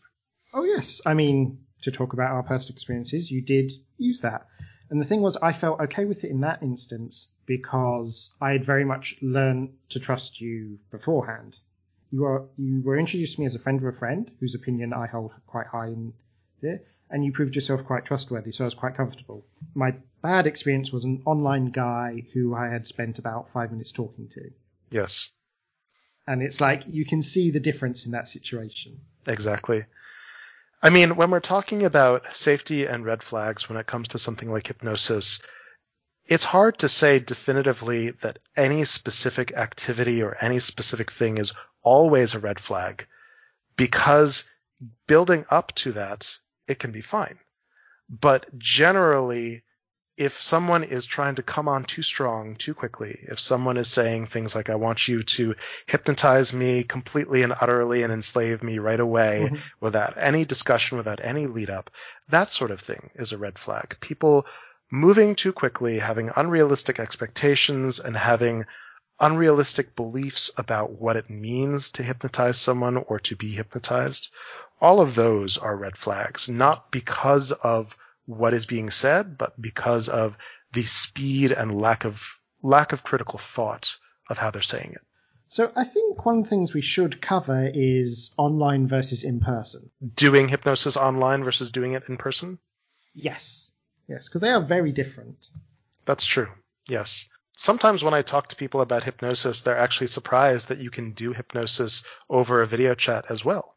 [0.53, 1.01] Oh, yes.
[1.05, 4.45] I mean, to talk about our personal experiences, you did use that.
[4.89, 8.63] And the thing was, I felt okay with it in that instance because I had
[8.63, 11.57] very much learned to trust you beforehand.
[12.11, 14.93] You were you were introduced to me as a friend of a friend, whose opinion
[14.93, 16.13] I hold quite high in
[16.61, 19.45] there, and you proved yourself quite trustworthy, so I was quite comfortable.
[19.75, 24.29] My bad experience was an online guy who I had spent about five minutes talking
[24.29, 24.49] to.
[24.89, 25.29] Yes,
[26.25, 28.99] And it's like you can see the difference in that situation.
[29.25, 29.85] exactly.
[30.81, 34.49] I mean, when we're talking about safety and red flags when it comes to something
[34.51, 35.41] like hypnosis,
[36.25, 41.51] it's hard to say definitively that any specific activity or any specific thing is
[41.87, 43.07] always a red flag
[43.77, 44.43] because
[45.07, 47.37] building up to that, it can be fine.
[48.09, 49.63] But generally,
[50.17, 54.27] if someone is trying to come on too strong too quickly, if someone is saying
[54.27, 58.99] things like, I want you to hypnotize me completely and utterly and enslave me right
[58.99, 59.59] away Mhm.
[59.79, 61.91] without any discussion, without any lead up,
[62.29, 63.97] that sort of thing is a red flag.
[64.01, 64.45] People
[64.91, 68.65] moving too quickly, having unrealistic expectations and having
[69.19, 74.29] unrealistic beliefs about what it means to hypnotize someone or to be hypnotized.
[74.79, 80.09] All of those are red flags, not because of what is being said, but because
[80.09, 80.37] of
[80.73, 83.97] the speed and lack of lack of critical thought
[84.29, 85.01] of how they're saying it.
[85.49, 89.89] So I think one of the things we should cover is online versus in person.
[90.15, 92.59] Doing hypnosis online versus doing it in person?
[93.13, 93.71] Yes.
[94.07, 95.47] Yes, because they are very different.
[96.05, 96.49] That's true.
[96.87, 97.29] Yes.
[97.59, 101.33] Sometimes when I talk to people about hypnosis, they're actually surprised that you can do
[101.33, 103.73] hypnosis over a video chat as well.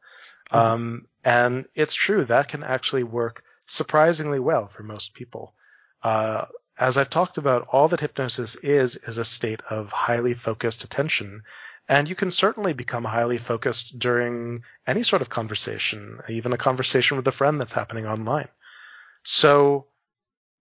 [0.53, 5.55] Um, and it's true that can actually work surprisingly well for most people.
[6.03, 6.45] Uh,
[6.79, 11.43] as I've talked about, all that hypnosis is is a state of highly focused attention,
[11.89, 17.17] and you can certainly become highly focused during any sort of conversation, even a conversation
[17.17, 18.49] with a friend that's happening online.
[19.23, 19.87] So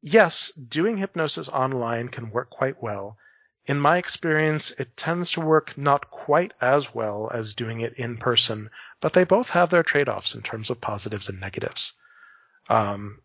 [0.02, 3.18] yes, doing hypnosis online can work quite well.
[3.66, 8.18] In my experience, it tends to work not quite as well as doing it in
[8.18, 8.70] person,
[9.02, 11.94] but they both have their trade-offs in terms of positives and negatives.
[12.68, 13.22] Um,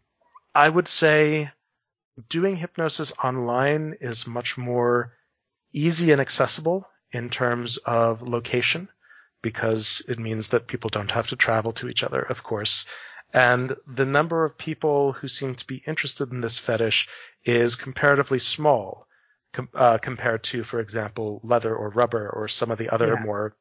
[0.55, 1.51] I would say
[2.29, 5.14] doing hypnosis online is much more
[5.72, 8.89] easy and accessible in terms of location
[9.43, 12.87] because it means that people don't have to travel to each other, of course.
[13.35, 17.09] And the number of people who seem to be interested in this fetish
[17.45, 19.09] is comparatively small
[19.53, 23.24] com- uh, compared to, for example, leather or rubber or some of the other Yeah.
[23.24, 23.57] more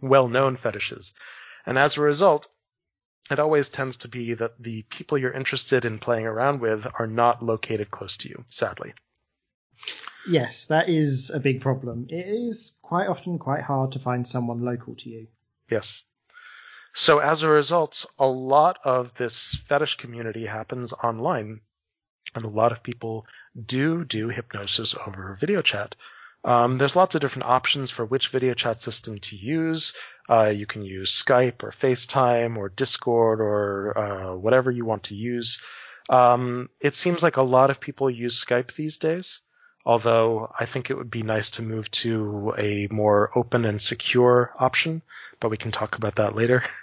[0.00, 1.14] well-known fetishes.
[1.64, 2.48] And as a result,
[3.30, 7.06] it always tends to be that the people you're interested in playing around with are
[7.06, 8.92] not located close to you, sadly.
[10.28, 12.06] Yes, that is a big problem.
[12.10, 15.28] It is quite often quite hard to find someone local to you.
[15.70, 16.04] Yes.
[16.94, 21.60] So as a result, a lot of this fetish community happens online,
[22.36, 23.26] and a lot of people
[23.60, 25.96] do do hypnosis over video chat.
[26.44, 29.92] Um, there's lots of different options for which video chat system to use.
[30.28, 35.16] Uh, you can use Skype or FaceTime or Discord or uh, whatever you want to
[35.16, 35.60] use.
[36.08, 39.40] Um, it seems like a lot of people use Skype these days,
[39.84, 44.54] although I think it would be nice to move to a more open and secure
[44.58, 45.02] option,
[45.40, 46.64] but we can talk about that later.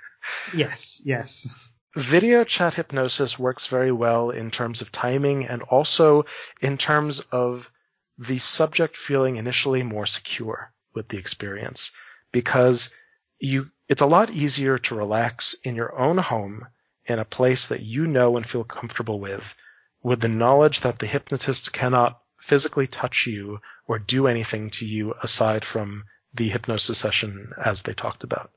[0.53, 1.47] Yes, yes.
[1.95, 6.25] Video chat hypnosis works very well in terms of timing and also
[6.61, 7.71] in terms of
[8.19, 11.91] the subject feeling initially more secure with the experience
[12.31, 12.91] because
[13.39, 16.67] you it's a lot easier to relax in your own home
[17.05, 19.55] in a place that you know and feel comfortable with
[20.03, 25.13] with the knowledge that the hypnotist cannot physically touch you or do anything to you
[25.21, 28.51] aside from the hypnosis session as they talked about.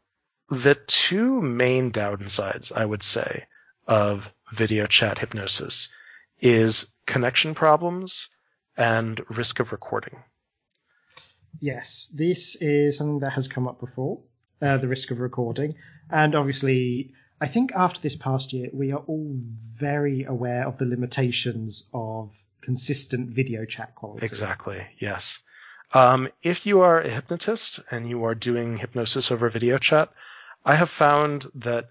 [0.51, 3.45] The two main downsides, I would say,
[3.87, 5.93] of video chat hypnosis
[6.41, 8.31] is connection problems
[8.77, 10.23] and risk of recording.
[11.61, 14.23] Yes, this is something that has come up before,
[14.61, 15.75] uh, the risk of recording.
[16.11, 19.37] And obviously, I think after this past year, we are all
[19.75, 22.33] very aware of the limitations of
[22.65, 24.25] consistent video chat quality.
[24.25, 25.41] Exactly, yes.
[25.93, 30.13] Um, if you are a hypnotist and you are doing hypnosis over video chat,
[30.65, 31.91] I have found that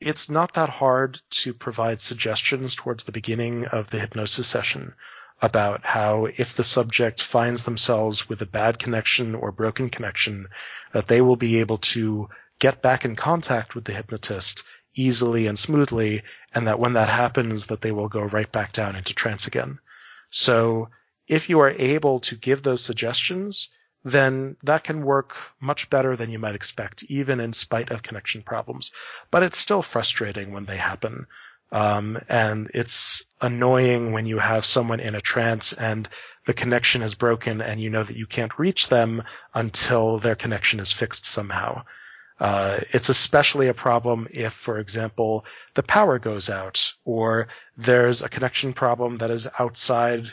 [0.00, 4.94] it's not that hard to provide suggestions towards the beginning of the hypnosis session
[5.40, 10.48] about how if the subject finds themselves with a bad connection or broken connection,
[10.92, 12.28] that they will be able to
[12.60, 14.62] get back in contact with the hypnotist
[14.94, 16.22] easily and smoothly,
[16.54, 19.78] and that when that happens, that they will go right back down into trance again.
[20.30, 20.88] So
[21.28, 23.68] if you are able to give those suggestions,
[24.04, 28.42] then that can work much better than you might expect, even in spite of connection
[28.42, 28.92] problems.
[29.30, 31.26] But it's still frustrating when they happen.
[31.70, 36.06] Um, and it's annoying when you have someone in a trance and
[36.44, 39.22] the connection is broken and you know that you can't reach them
[39.54, 41.84] until their connection is fixed somehow.
[42.42, 48.28] Uh, it's especially a problem if, for example, the power goes out or there's a
[48.28, 50.26] connection problem that is outside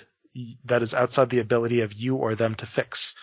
[0.65, 3.13] that is outside the ability of you or them to fix.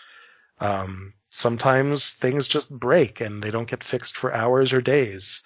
[0.61, 5.43] Um, sometimes things just break and they don't get fixed for hours or days.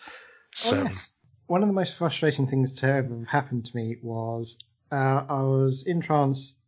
[0.55, 1.11] So Oh, yes.
[1.47, 4.59] One of the most frustrating things to ever happened to me was
[4.93, 6.59] uh, I was in trance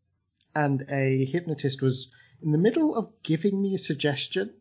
[0.54, 2.10] and a hypnotist was
[2.42, 4.54] in the middle of giving me a suggestion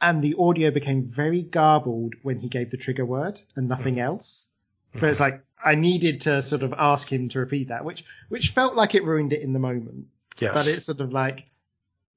[0.00, 4.02] and the audio became very garbled when he gave the trigger word and nothing mm.
[4.02, 4.48] else.
[4.94, 8.50] So it's like I needed to sort of ask him to repeat that, which which
[8.50, 10.06] felt like it ruined it in the moment.
[10.38, 11.44] yes, But it's sort of like,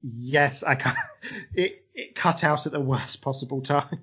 [0.01, 0.95] yes, I can
[1.53, 3.99] It it cut out at the worst possible time.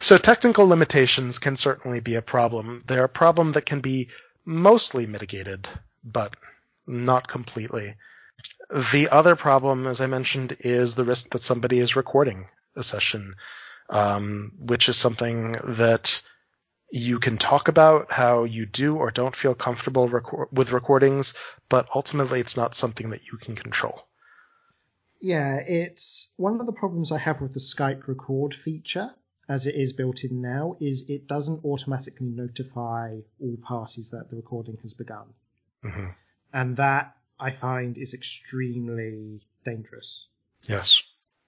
[0.00, 2.84] So technical limitations can certainly be a problem.
[2.86, 4.08] They're a problem that can be
[4.44, 5.68] mostly mitigated,
[6.04, 6.36] but
[6.86, 7.96] not completely.
[8.70, 13.36] The other problem, as I mentioned, is the risk that somebody is recording a session,
[13.88, 16.22] um, which is something that
[16.90, 21.34] you can talk about how you do or don't feel comfortable record- with recordings,
[21.68, 24.02] but ultimately it's not something that you can control.
[25.20, 29.10] Yeah, it's one of the problems I have with the Skype record feature,
[29.48, 34.36] as it is built in now, is it doesn't automatically notify all parties that the
[34.36, 35.26] recording has begun.
[35.82, 36.08] hmm
[36.52, 40.26] And that I find is extremely dangerous.
[40.66, 41.02] Yes.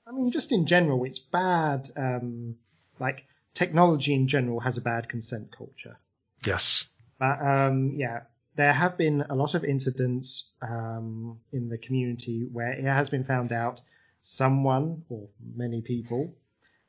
[0.07, 1.89] I mean, just in general, it's bad.
[1.97, 2.57] Um,
[2.99, 3.25] like
[3.55, 5.99] technology in general has a bad consent culture.
[6.45, 6.87] Yes.
[7.19, 8.23] But um, yeah,
[8.57, 13.25] there have been a lot of incidents um, in the community where it has been
[13.25, 13.81] found out
[14.21, 16.35] someone or many people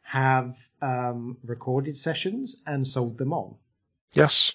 [0.01, 3.55] have um, recorded sessions and sold them on.
[4.13, 4.53] Yes.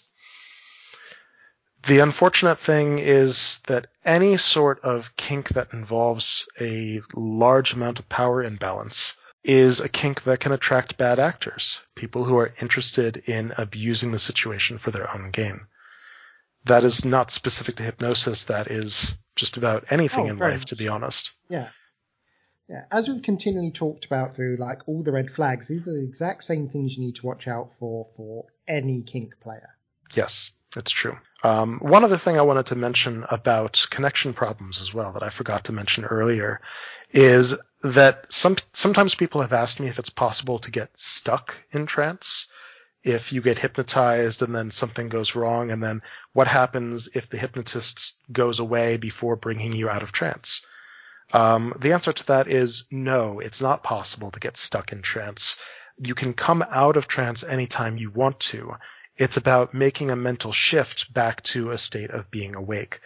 [1.87, 8.09] The unfortunate thing is that any sort of kink that involves a large amount of
[8.09, 9.14] power imbalance
[9.45, 14.18] is a kink that can attract bad actors, people who are interested in abusing the
[14.18, 15.61] situation for their own gain.
[16.64, 20.76] That is not specific to hypnosis, that is just about anything Oh, in life, to
[20.76, 21.30] be honest.
[21.49, 21.68] Yeah.
[22.68, 26.03] Yeah, as we've continually talked about through like all the red flags, these are the
[26.03, 29.76] exact same things you need to watch out for for any kink player.
[30.14, 31.16] Yes, that's true.
[31.43, 35.31] Um, one other thing I wanted to mention about connection problems as well that I
[35.31, 36.61] forgot to mention earlier
[37.12, 41.87] is that some sometimes people have asked me if it's possible to get stuck in
[41.87, 42.49] trance.
[43.03, 46.03] If you get hypnotized and then something goes wrong and then
[46.35, 50.61] what happens if the hypnotist goes away before bringing you out of trance?
[51.33, 55.59] Um, the answer to that is no it's not possible to get stuck in trance.
[55.99, 58.74] You can come out of trance anytime you want to
[59.17, 63.01] it's about making a mental shift back to a state of being awake.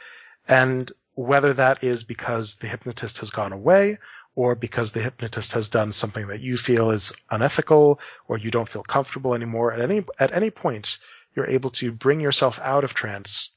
[0.49, 3.99] And whether that is because the hypnotist has gone away
[4.35, 8.69] or because the hypnotist has done something that you feel is unethical or you don't
[8.69, 10.99] feel comfortable anymore at any at any point
[11.35, 13.51] you're able to bring yourself out of trance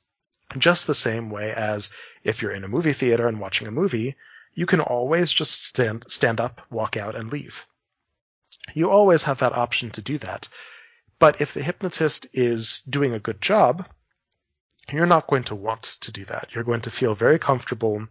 [0.58, 1.90] just the same way as
[2.24, 4.16] if you're in a movie theater and watching a movie
[4.54, 7.66] you can always just stand stand up walk out and leave.
[8.74, 10.48] You always have that option to do that
[11.20, 13.88] but if the hypnotist is doing a good job
[14.92, 18.08] you're not going to want to do that you're going to feel very comfortable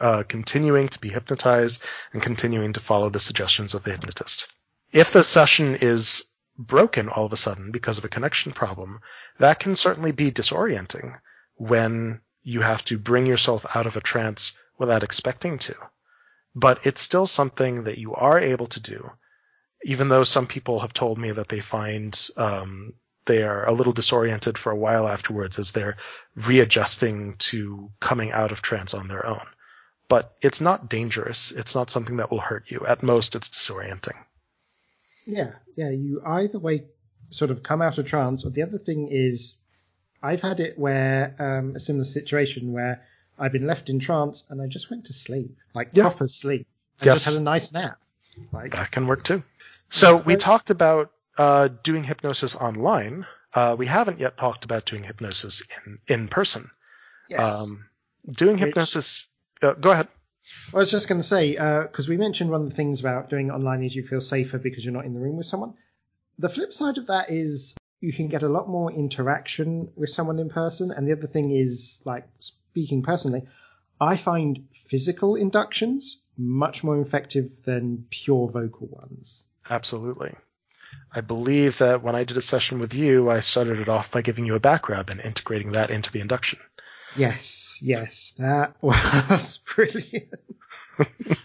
[0.00, 1.82] uh, continuing to be hypnotized
[2.12, 4.48] and continuing to follow the suggestions of the hypnotist.
[4.92, 6.24] If the session is
[6.58, 9.00] broken all of a sudden because of a connection problem,
[9.38, 11.18] that can certainly be disorienting
[11.54, 15.74] when you have to bring yourself out of a trance without expecting to.
[16.54, 19.10] But it's still something that you are able to do,
[19.86, 22.92] even though some people have told me that they find um,
[23.24, 25.96] they are a little disoriented for a while afterwards as they're
[26.36, 29.46] readjusting to coming out of trance on their own
[30.08, 31.50] but it's not dangerous.
[31.50, 32.84] It's not something that will hurt you.
[32.86, 34.16] At most, it's disorienting.
[35.26, 35.90] Yeah, yeah.
[35.90, 36.84] You either way
[37.30, 39.56] sort of come out of trance, or the other thing is,
[40.22, 43.02] I've had it where um, a similar situation where
[43.38, 46.04] I've been left in trance and I just went to sleep, like yeah.
[46.04, 46.66] proper sleep.
[47.00, 47.16] I yes.
[47.16, 47.98] just had a nice nap.
[48.52, 49.42] Like, that can work too.
[49.88, 53.26] So we talked about uh, doing hypnosis online.
[53.54, 56.70] Uh, we haven't yet talked about doing hypnosis in in person.
[57.28, 57.68] Yes.
[57.70, 57.86] Um,
[58.30, 59.28] doing hypnosis
[59.62, 60.08] uh, go ahead.
[60.72, 63.30] I was just going to say because uh, we mentioned one of the things about
[63.30, 65.74] doing it online is you feel safer because you're not in the room with someone.
[66.38, 70.38] The flip side of that is you can get a lot more interaction with someone
[70.38, 73.42] in person, and the other thing is like speaking personally,
[74.00, 79.44] I find physical inductions much more effective than pure vocal ones.
[79.70, 80.34] Absolutely.
[81.12, 84.22] I believe that when I did a session with you, I started it off by
[84.22, 86.58] giving you a back rub and integrating that into the induction.
[87.16, 90.28] Yes, yes, that was brilliant.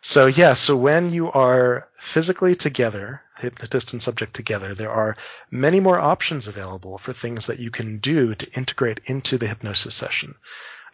[0.00, 5.16] so yeah, so when you are physically together, hypnotist and subject together, there are
[5.50, 9.94] many more options available for things that you can do to integrate into the hypnosis
[9.94, 10.34] session.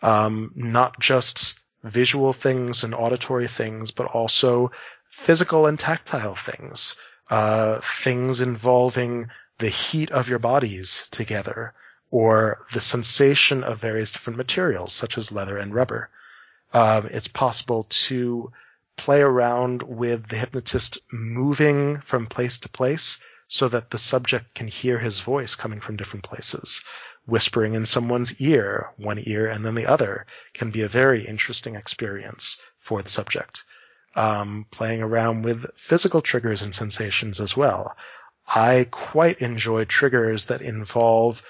[0.03, 4.71] Um, not just visual things and auditory things, but also
[5.11, 6.97] physical and tactile things,
[7.31, 9.29] uh, things involving
[9.59, 11.73] the heat of your bodies together,
[12.11, 16.11] or the sensation of various different materials, such as leather and rubber.
[16.73, 18.53] Um, it's possible to
[18.97, 24.67] play around with the hypnotist moving from place to place so that the subject can
[24.67, 26.83] hear his voice coming from different places.
[27.27, 31.75] Whispering in someone's ear, one ear and then the other, can be a very interesting
[31.75, 33.65] experience for the subject.
[34.17, 37.95] Um, playing around with physical triggers and sensations as well.
[38.49, 41.43] I quite enjoy triggers that involve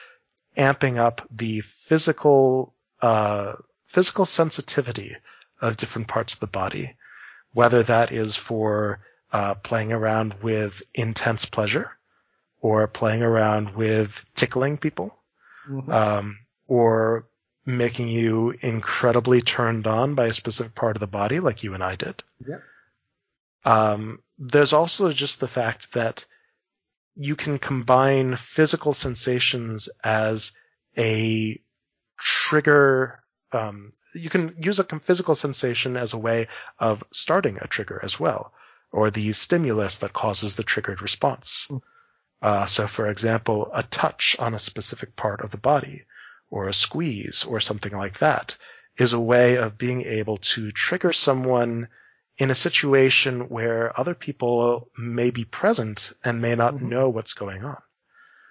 [0.57, 3.53] amping up the physical uh,
[3.87, 5.17] physical sensitivity
[5.61, 6.97] of different parts of the body,
[7.53, 9.01] whether that is for
[9.33, 11.91] uh, playing around with intense pleasure
[12.61, 15.17] or playing around with tickling people,
[15.69, 15.91] mm-hmm.
[15.91, 17.29] um, or
[17.67, 21.83] making you incredibly turned on by a specific part of the body, like you and
[21.83, 22.23] I did.
[22.47, 22.62] Yep.
[23.64, 26.25] Um, there's also just the fact that
[27.17, 30.53] you can combine physical sensations as
[30.97, 31.61] a
[32.19, 33.21] trigger.
[33.51, 36.47] Um, you can use a physical sensation as a way
[36.79, 38.53] of starting a trigger as well,
[38.93, 41.67] or the stimulus that causes the triggered response.
[41.69, 41.83] Mm.
[42.41, 46.05] Uh, so, for example, a touch on a specific part of the body,
[46.51, 48.57] or a squeeze, or something like that,
[48.97, 51.89] is a way of being able to trigger someone
[52.39, 56.89] in a situation where other people may be present and may not mm-hmm.
[56.89, 57.81] know what's going on.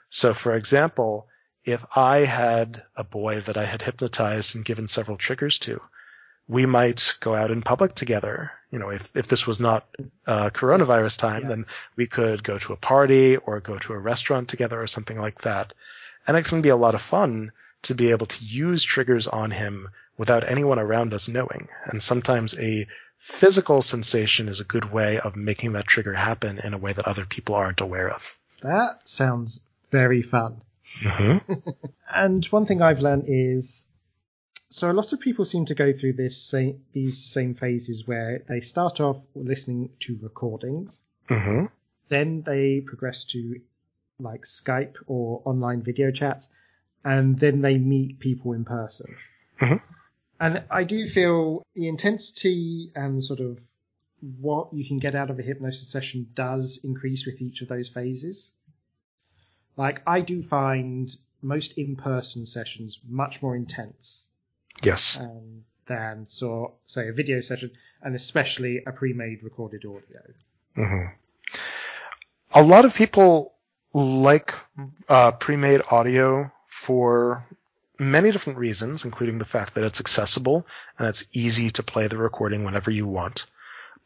[0.09, 1.27] So, for example,
[1.63, 5.81] if I had a boy that I had hypnotized and given several triggers to,
[6.47, 8.51] we might go out in public together.
[8.71, 9.87] You know, if, if this was not
[10.27, 11.49] uh, coronavirus time, yeah.
[11.49, 11.65] then
[11.95, 15.41] we could go to a party or go to a restaurant together or something like
[15.41, 15.73] that.
[16.27, 17.51] And it can be a lot of fun
[17.85, 21.67] to be able to use triggers on him without anyone around us knowing.
[21.85, 26.73] And sometimes a physical sensation is a good way of making that trigger happen in
[26.73, 28.37] a way that other people aren't aware of.
[28.61, 29.61] That sounds
[29.91, 30.61] very fun.
[31.03, 31.53] Mm-hmm.
[32.13, 33.87] and one thing I've learned is
[34.69, 38.43] so a lot of people seem to go through this same, these same phases where
[38.49, 41.65] they start off listening to recordings, Mm-hmm.
[42.09, 43.59] then they progress to
[44.19, 46.49] like Skype or online video chats,
[47.05, 49.15] and then they meet people in person.
[49.59, 49.81] Mhm.
[50.39, 53.61] And I do feel the intensity and sort of
[54.41, 57.87] what you can get out of a hypnosis session does increase with each of those
[57.87, 58.51] phases.
[59.77, 64.25] Like I do find most in-person sessions much more intense
[64.81, 65.17] Yes.
[65.17, 70.21] um, than so say a video session, and especially a pre-made recorded audio.
[70.73, 71.05] hmm
[72.53, 73.53] A lot of people
[73.93, 74.53] like
[75.07, 76.51] uh, pre-made audio
[76.85, 77.43] for
[77.97, 80.67] many different reasons, including the fact that it's accessible
[80.99, 83.47] and it's easy to play the recording whenever you want.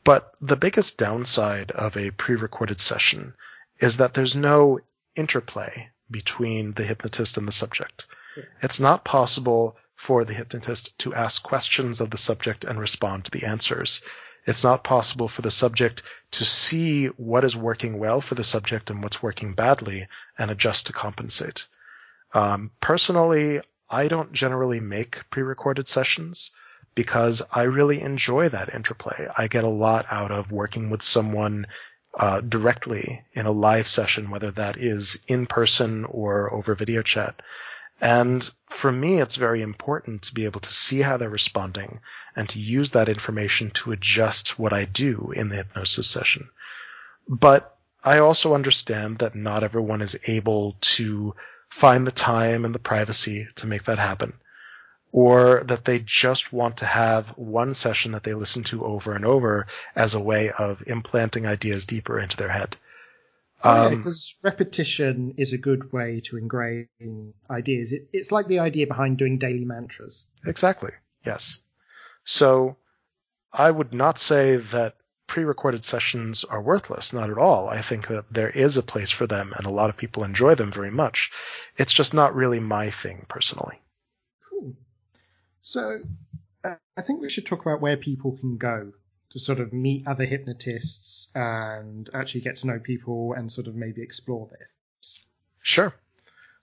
[0.05, 3.33] But the biggest downside of a pre-recorded session
[3.81, 4.79] is that there's no
[5.13, 8.07] interplay between the hypnotist and the subject.
[8.37, 8.43] Yeah.
[8.61, 13.31] It's not possible for the hypnotist to ask questions of the subject and respond to
[13.31, 14.01] the answers.
[14.45, 18.89] It's not possible for the subject to see what is working well for the subject
[18.89, 20.07] and what's working badly
[20.37, 21.67] and adjust to compensate.
[22.33, 26.51] Um, personally, I don't generally make pre-recorded sessions
[26.95, 29.27] because I really enjoy that interplay.
[29.35, 31.67] I get a lot out of working with someone
[32.13, 37.41] uh, directly in a live session, whether that is in person or over video chat.
[38.01, 41.99] And for me, it's very important to be able to see how they're responding
[42.35, 46.49] and to use that information to adjust what I do in the hypnosis session.
[47.27, 51.35] But I also understand that not everyone is able to
[51.69, 54.33] find the time and the privacy to make that happen.
[55.11, 59.25] Or that they just want to have one session that they listen to over and
[59.25, 59.65] over
[59.95, 62.77] as a way of implanting ideas deeper into their head.
[63.63, 66.87] Oh, yeah, Um, because repetition is a good way to ingrain
[67.49, 67.91] ideas.
[67.91, 70.27] It, it's like the idea behind doing daily mantras.
[70.45, 70.91] Exactly.
[71.25, 71.57] Yes.
[72.23, 72.77] So
[73.51, 74.95] I would not say that
[75.29, 77.13] pre-recorded sessions are worthless.
[77.13, 77.69] Not at all.
[77.69, 80.55] I think that there is a place for them and a lot of people enjoy
[80.55, 81.31] them very much.
[81.77, 83.79] It's just not really my thing personally.
[84.49, 84.73] Cool.
[85.61, 85.99] So
[86.65, 88.91] uh, I think we should talk about where people can go
[89.31, 93.75] to sort of meet other hypnotists and actually get to know people and sort of
[93.75, 95.23] maybe explore this.
[95.61, 95.93] Sure.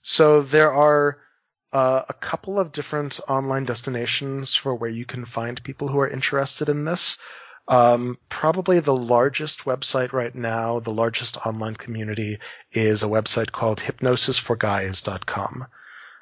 [0.03, 1.19] So there are
[1.73, 6.09] uh, a couple of different online destinations for where you can find people who are
[6.09, 7.19] interested in this.
[7.69, 12.39] Um, probably the largest website right now, the largest online community,
[12.71, 15.67] is a website called hypnosisforguys.com,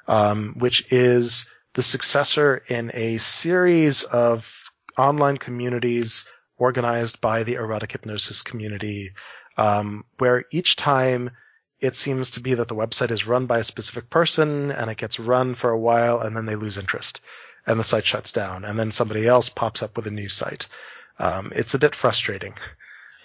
[0.07, 6.25] um, which is the successor in a series of online communities
[6.57, 9.11] organized by the erotic hypnosis community,
[9.57, 11.29] um, where each time
[11.79, 14.97] it seems to be that the website is run by a specific person and it
[14.97, 17.21] gets run for a while and then they lose interest
[17.67, 20.67] and the site shuts down and then somebody else pops up with a new site.
[21.17, 22.53] Um, it's a bit frustrating.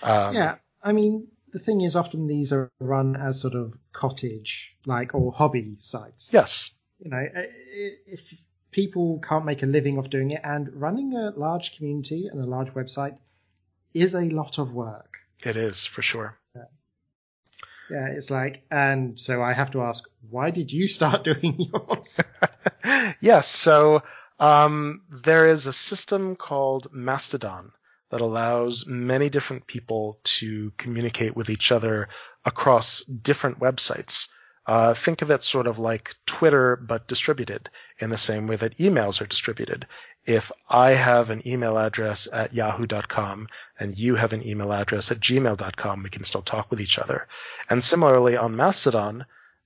[0.03, 4.76] Um, yeah, I mean, the thing is, often these are run as sort of cottage,
[4.86, 6.32] like, or hobby sites.
[6.32, 6.70] Yes.
[7.01, 8.32] You know, if
[8.70, 12.47] people can't make a living off doing it, and running a large community and a
[12.47, 13.16] large website
[13.95, 15.16] is a lot of work.
[15.45, 16.36] It is for sure.
[17.91, 22.20] Yeah, it's like, and so I have to ask, why did you start doing yours?
[23.20, 23.49] yes.
[23.49, 24.03] So
[24.38, 27.72] um, there is a system called Mastodon
[28.11, 32.08] that allows many different people to communicate with each other
[32.44, 34.28] across different websites.
[34.66, 38.78] Uh, think of it sort of like Twitter, but distributed in the same way that
[38.78, 39.86] emails are distributed.
[40.26, 43.48] If I have an email address at yahoo.com
[43.78, 47.26] and you have an email address at gmail.com, we can still talk with each other.
[47.68, 49.24] And similarly on Mastodon,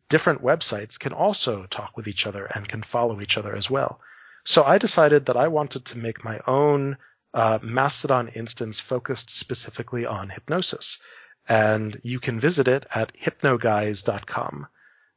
[0.09, 4.01] different websites can also talk with each other and can follow each other as well.
[4.45, 6.99] So I decided that I wanted to make my own
[7.35, 10.99] uh, Mastodon instance focused specifically on hypnosis.
[11.47, 14.66] And you can visit it at hypnoguys.com.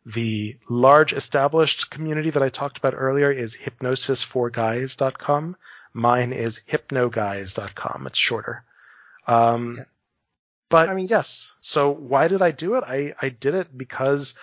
[0.06, 5.56] The large established community that I talked about earlier is hypnosisforguys.com.
[5.94, 8.08] Mine is hypnoguys.com.
[8.08, 8.64] It's shorter.
[9.28, 9.84] Um, Yeah.
[10.70, 11.54] But I mean- yes.
[11.62, 12.84] So why did I do it?
[12.86, 14.36] I, I did it because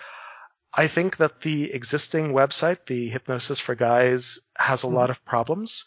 [0.73, 5.85] I think that the existing website, the Hypnosis for Guys, has a lot of problems.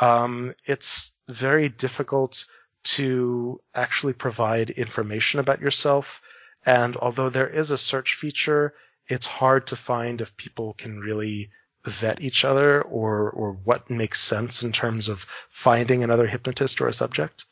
[0.00, 2.46] Um, it's very difficult
[2.84, 6.22] to actually provide information about yourself.
[6.64, 8.74] And although there is a search feature,
[9.06, 11.50] it's hard to find if people can really
[11.84, 16.88] vet each other or or what makes sense in terms of finding another hypnotist or
[16.88, 17.44] a subject.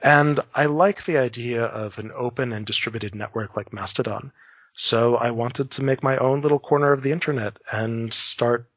[0.00, 4.32] And I like the idea of an open and distributed network like Mastodon.
[4.74, 8.68] So I wanted to make my own little corner of the internet and start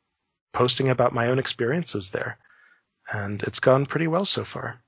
[0.53, 2.37] posting about my own experiences there.
[3.11, 4.81] And it's gone pretty well so far.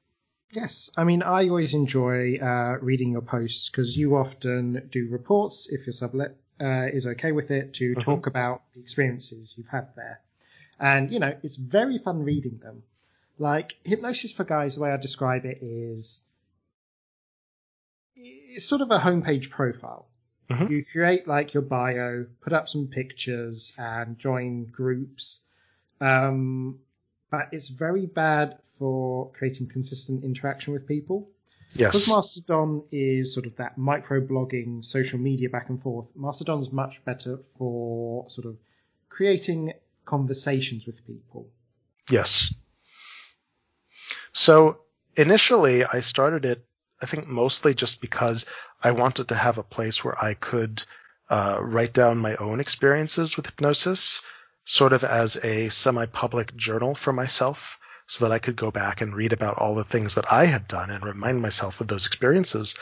[0.51, 5.67] Yes, I mean, I always enjoy uh, reading your posts because you often do reports
[5.69, 7.99] if your sublet uh, is okay with it to mm-hmm.
[7.99, 10.21] talk about the experiences you've had there.
[10.79, 12.83] And, you know, it's very fun reading them.
[13.37, 16.21] Like, Hypnosis for Guys, the way I describe it is
[18.15, 20.07] it's sort of a homepage profile.
[20.49, 20.73] Mm-hmm.
[20.73, 25.41] You create like your bio, put up some pictures, and join groups.
[26.01, 26.79] Um,
[27.29, 31.29] but it's very bad for creating consistent interaction with people.
[31.73, 31.91] Yes.
[31.91, 37.03] Because Mastodon is sort of that micro blogging, social media back and forth, Mastodon's much
[37.05, 38.57] better for sort of
[39.07, 39.73] creating
[40.05, 41.47] conversations with people.
[42.09, 42.53] Yes.
[44.31, 44.79] So
[45.15, 46.65] initially I started it,
[47.01, 48.45] I think mostly just because
[48.83, 50.83] I wanted to have a place where I could
[51.29, 54.21] uh, write down my own experiences with hypnosis,
[54.69, 59.15] sort of as a semi-public journal for myself so that I could go back and
[59.15, 62.77] read about all the things that I had done and remind myself of those experiences.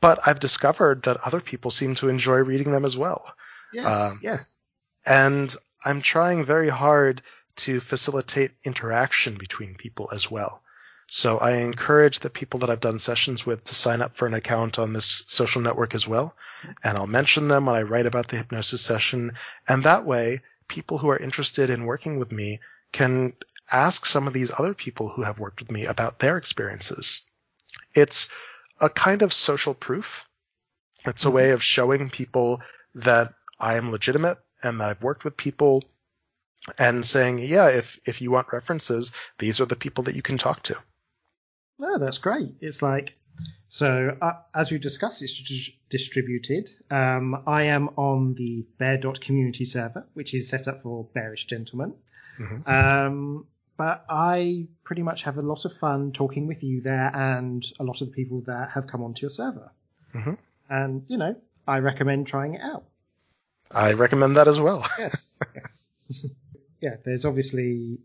[0.00, 3.34] But I've discovered that other people seem to enjoy reading them as well.
[3.72, 4.56] Yes, um, yes.
[5.04, 5.52] And
[5.84, 7.22] I'm trying very hard
[7.56, 10.62] to facilitate interaction between people as well.
[11.08, 14.34] So I encourage the people that I've done sessions with to sign up for an
[14.34, 16.36] account on this social network as well.
[16.84, 19.32] And I'll mention them when I write about the hypnosis session.
[19.68, 22.60] And that way, people who are interested in working with me
[22.92, 23.32] can
[23.70, 27.22] ask some of these other people who have worked with me about their experiences.
[27.94, 28.28] It's
[28.80, 30.28] a kind of social proof.
[31.04, 31.36] It's a mm-hmm.
[31.36, 32.60] way of showing people
[32.94, 35.84] that I am legitimate and that I've worked with people
[36.78, 40.38] and saying, yeah, if, if you want references, these are the people that you can
[40.38, 40.76] talk to.
[41.78, 42.54] No, that's great.
[42.60, 43.14] It's like,
[43.68, 46.70] so uh, as we discussed, it's distributed.
[46.90, 51.94] Um, I am on the bear.community server, which is set up for bearish gentlemen.
[52.38, 52.70] Mm-hmm.
[52.70, 57.64] Um, but I pretty much have a lot of fun talking with you there and
[57.78, 59.70] a lot of the people that have come onto your server.
[60.14, 60.34] Mm-hmm.
[60.70, 61.36] And, you know,
[61.68, 62.84] I recommend trying it out.
[63.74, 64.86] I recommend that as well.
[64.98, 65.90] yes, yes.
[66.80, 67.98] yeah, there's obviously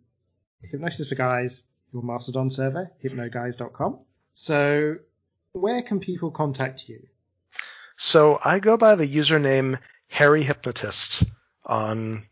[0.63, 1.61] Hypnosis for Guys,
[1.93, 3.99] your Mastodon server, hypnoguys.com.
[4.33, 4.97] So,
[5.53, 7.07] where can people contact you?
[7.97, 11.23] So, I go by the username Hairy Hypnotist
[11.65, 12.25] on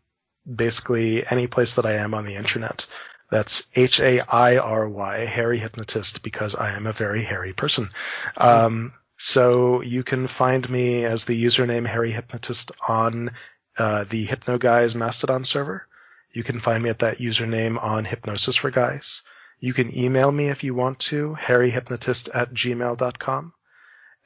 [0.52, 2.86] basically any place that I am on the internet.
[3.30, 7.90] That's H A I R Y, Hairy hypnotist, because I am a very hairy person.
[8.36, 13.32] Um, so you can find me as the username Hairy Hypnotist on
[13.78, 15.86] uh, the Hypno Guys Mastodon server.
[16.32, 19.22] You can find me at that username on Hypnosis for Guys.
[19.60, 23.52] You can email me if you want to, hairyhypnotist at gmail.com.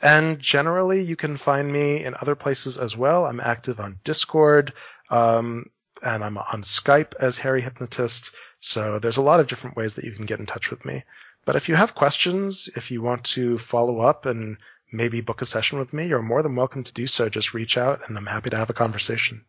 [0.01, 3.27] And generally, you can find me in other places as well.
[3.27, 4.73] I'm active on Discord,
[5.11, 5.71] um,
[6.03, 8.35] and I'm on Skype as Hairy Hypnotist.
[8.61, 11.03] So there's a lot of different ways that you can get in touch with me.
[11.45, 14.59] But if you have questions, if you want to follow up and
[14.93, 17.29] maybe book a session with me, you're more than welcome to do so.
[17.29, 19.45] Just reach out and I'm happy to have a conversation.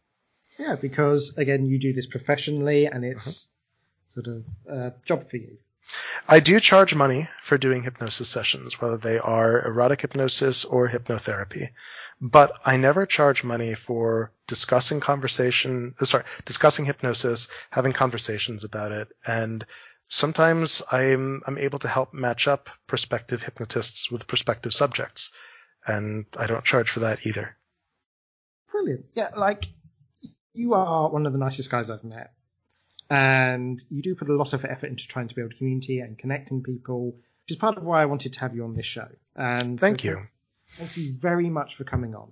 [0.58, 3.48] Yeah, because again, you do this professionally and it's
[4.07, 4.22] uh-huh.
[4.22, 5.57] sort of a job for you.
[6.28, 11.70] I do charge money for doing hypnosis sessions, whether they are erotic hypnosis or hypnotherapy
[12.22, 18.91] but I never charge money for discussing conversation, uh, sorry, discussing hypnosis, having conversations about
[18.91, 19.10] it.
[19.26, 19.66] And
[20.07, 25.32] sometimes I'm, I'm able to help match up prospective hypnotists with prospective subjects.
[25.86, 27.56] And I don't charge for that either.
[28.72, 29.06] Brilliant.
[29.14, 29.66] Yeah, like
[30.53, 32.34] you are one of the nicest guys I've met.
[33.10, 36.64] And you do put a lot of effort into trying to build community and connecting
[36.64, 39.07] people, which is part of why I wanted to have you on this show.
[39.36, 40.18] And thank you.
[40.77, 42.32] Thank you very much for coming on.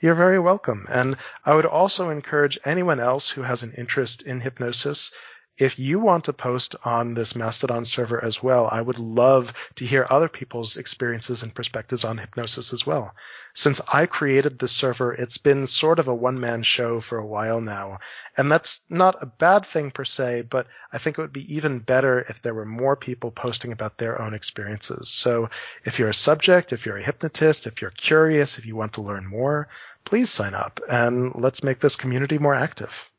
[0.00, 0.86] You're very welcome.
[0.88, 5.12] And I would also encourage anyone else who has an interest in hypnosis
[5.60, 9.84] if you want to post on this Mastodon server as well, I would love to
[9.84, 13.14] hear other people's experiences and perspectives on hypnosis as well.
[13.52, 17.26] Since I created this server, it's been sort of a one man show for a
[17.26, 17.98] while now.
[18.38, 21.80] And that's not a bad thing per se, but I think it would be even
[21.80, 25.10] better if there were more people posting about their own experiences.
[25.10, 25.50] So
[25.84, 29.02] if you're a subject, if you're a hypnotist, if you're curious, if you want to
[29.02, 29.68] learn more,
[30.06, 33.10] please sign up and let's make this community more active.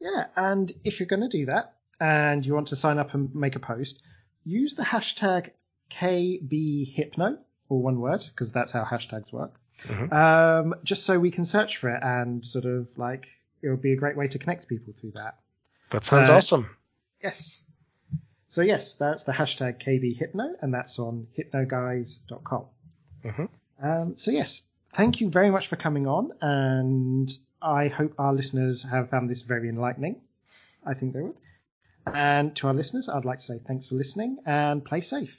[0.00, 3.34] Yeah, and if you're going to do that and you want to sign up and
[3.34, 4.00] make a post,
[4.44, 5.50] use the hashtag
[5.90, 9.52] KBHypno, or one word, because that's how hashtags work.
[9.82, 10.12] Mm-hmm.
[10.12, 13.28] Um, just so we can search for it and sort of like
[13.62, 15.38] it would be a great way to connect people through that.
[15.90, 16.76] That sounds Uh, awesome.
[17.22, 17.62] Yes.
[18.48, 22.64] So yes, that's the hashtag KBHypno, and that's on hypnoguys.com.
[23.22, 23.44] hmm
[23.82, 24.62] Um, so yes,
[24.94, 27.30] thank you very much for coming on, and
[27.62, 30.20] I hope our listeners have found this very enlightening.
[30.84, 31.36] I think they would.
[32.14, 35.28] And to our listeners, I'd like to say thanks for listening and play safe.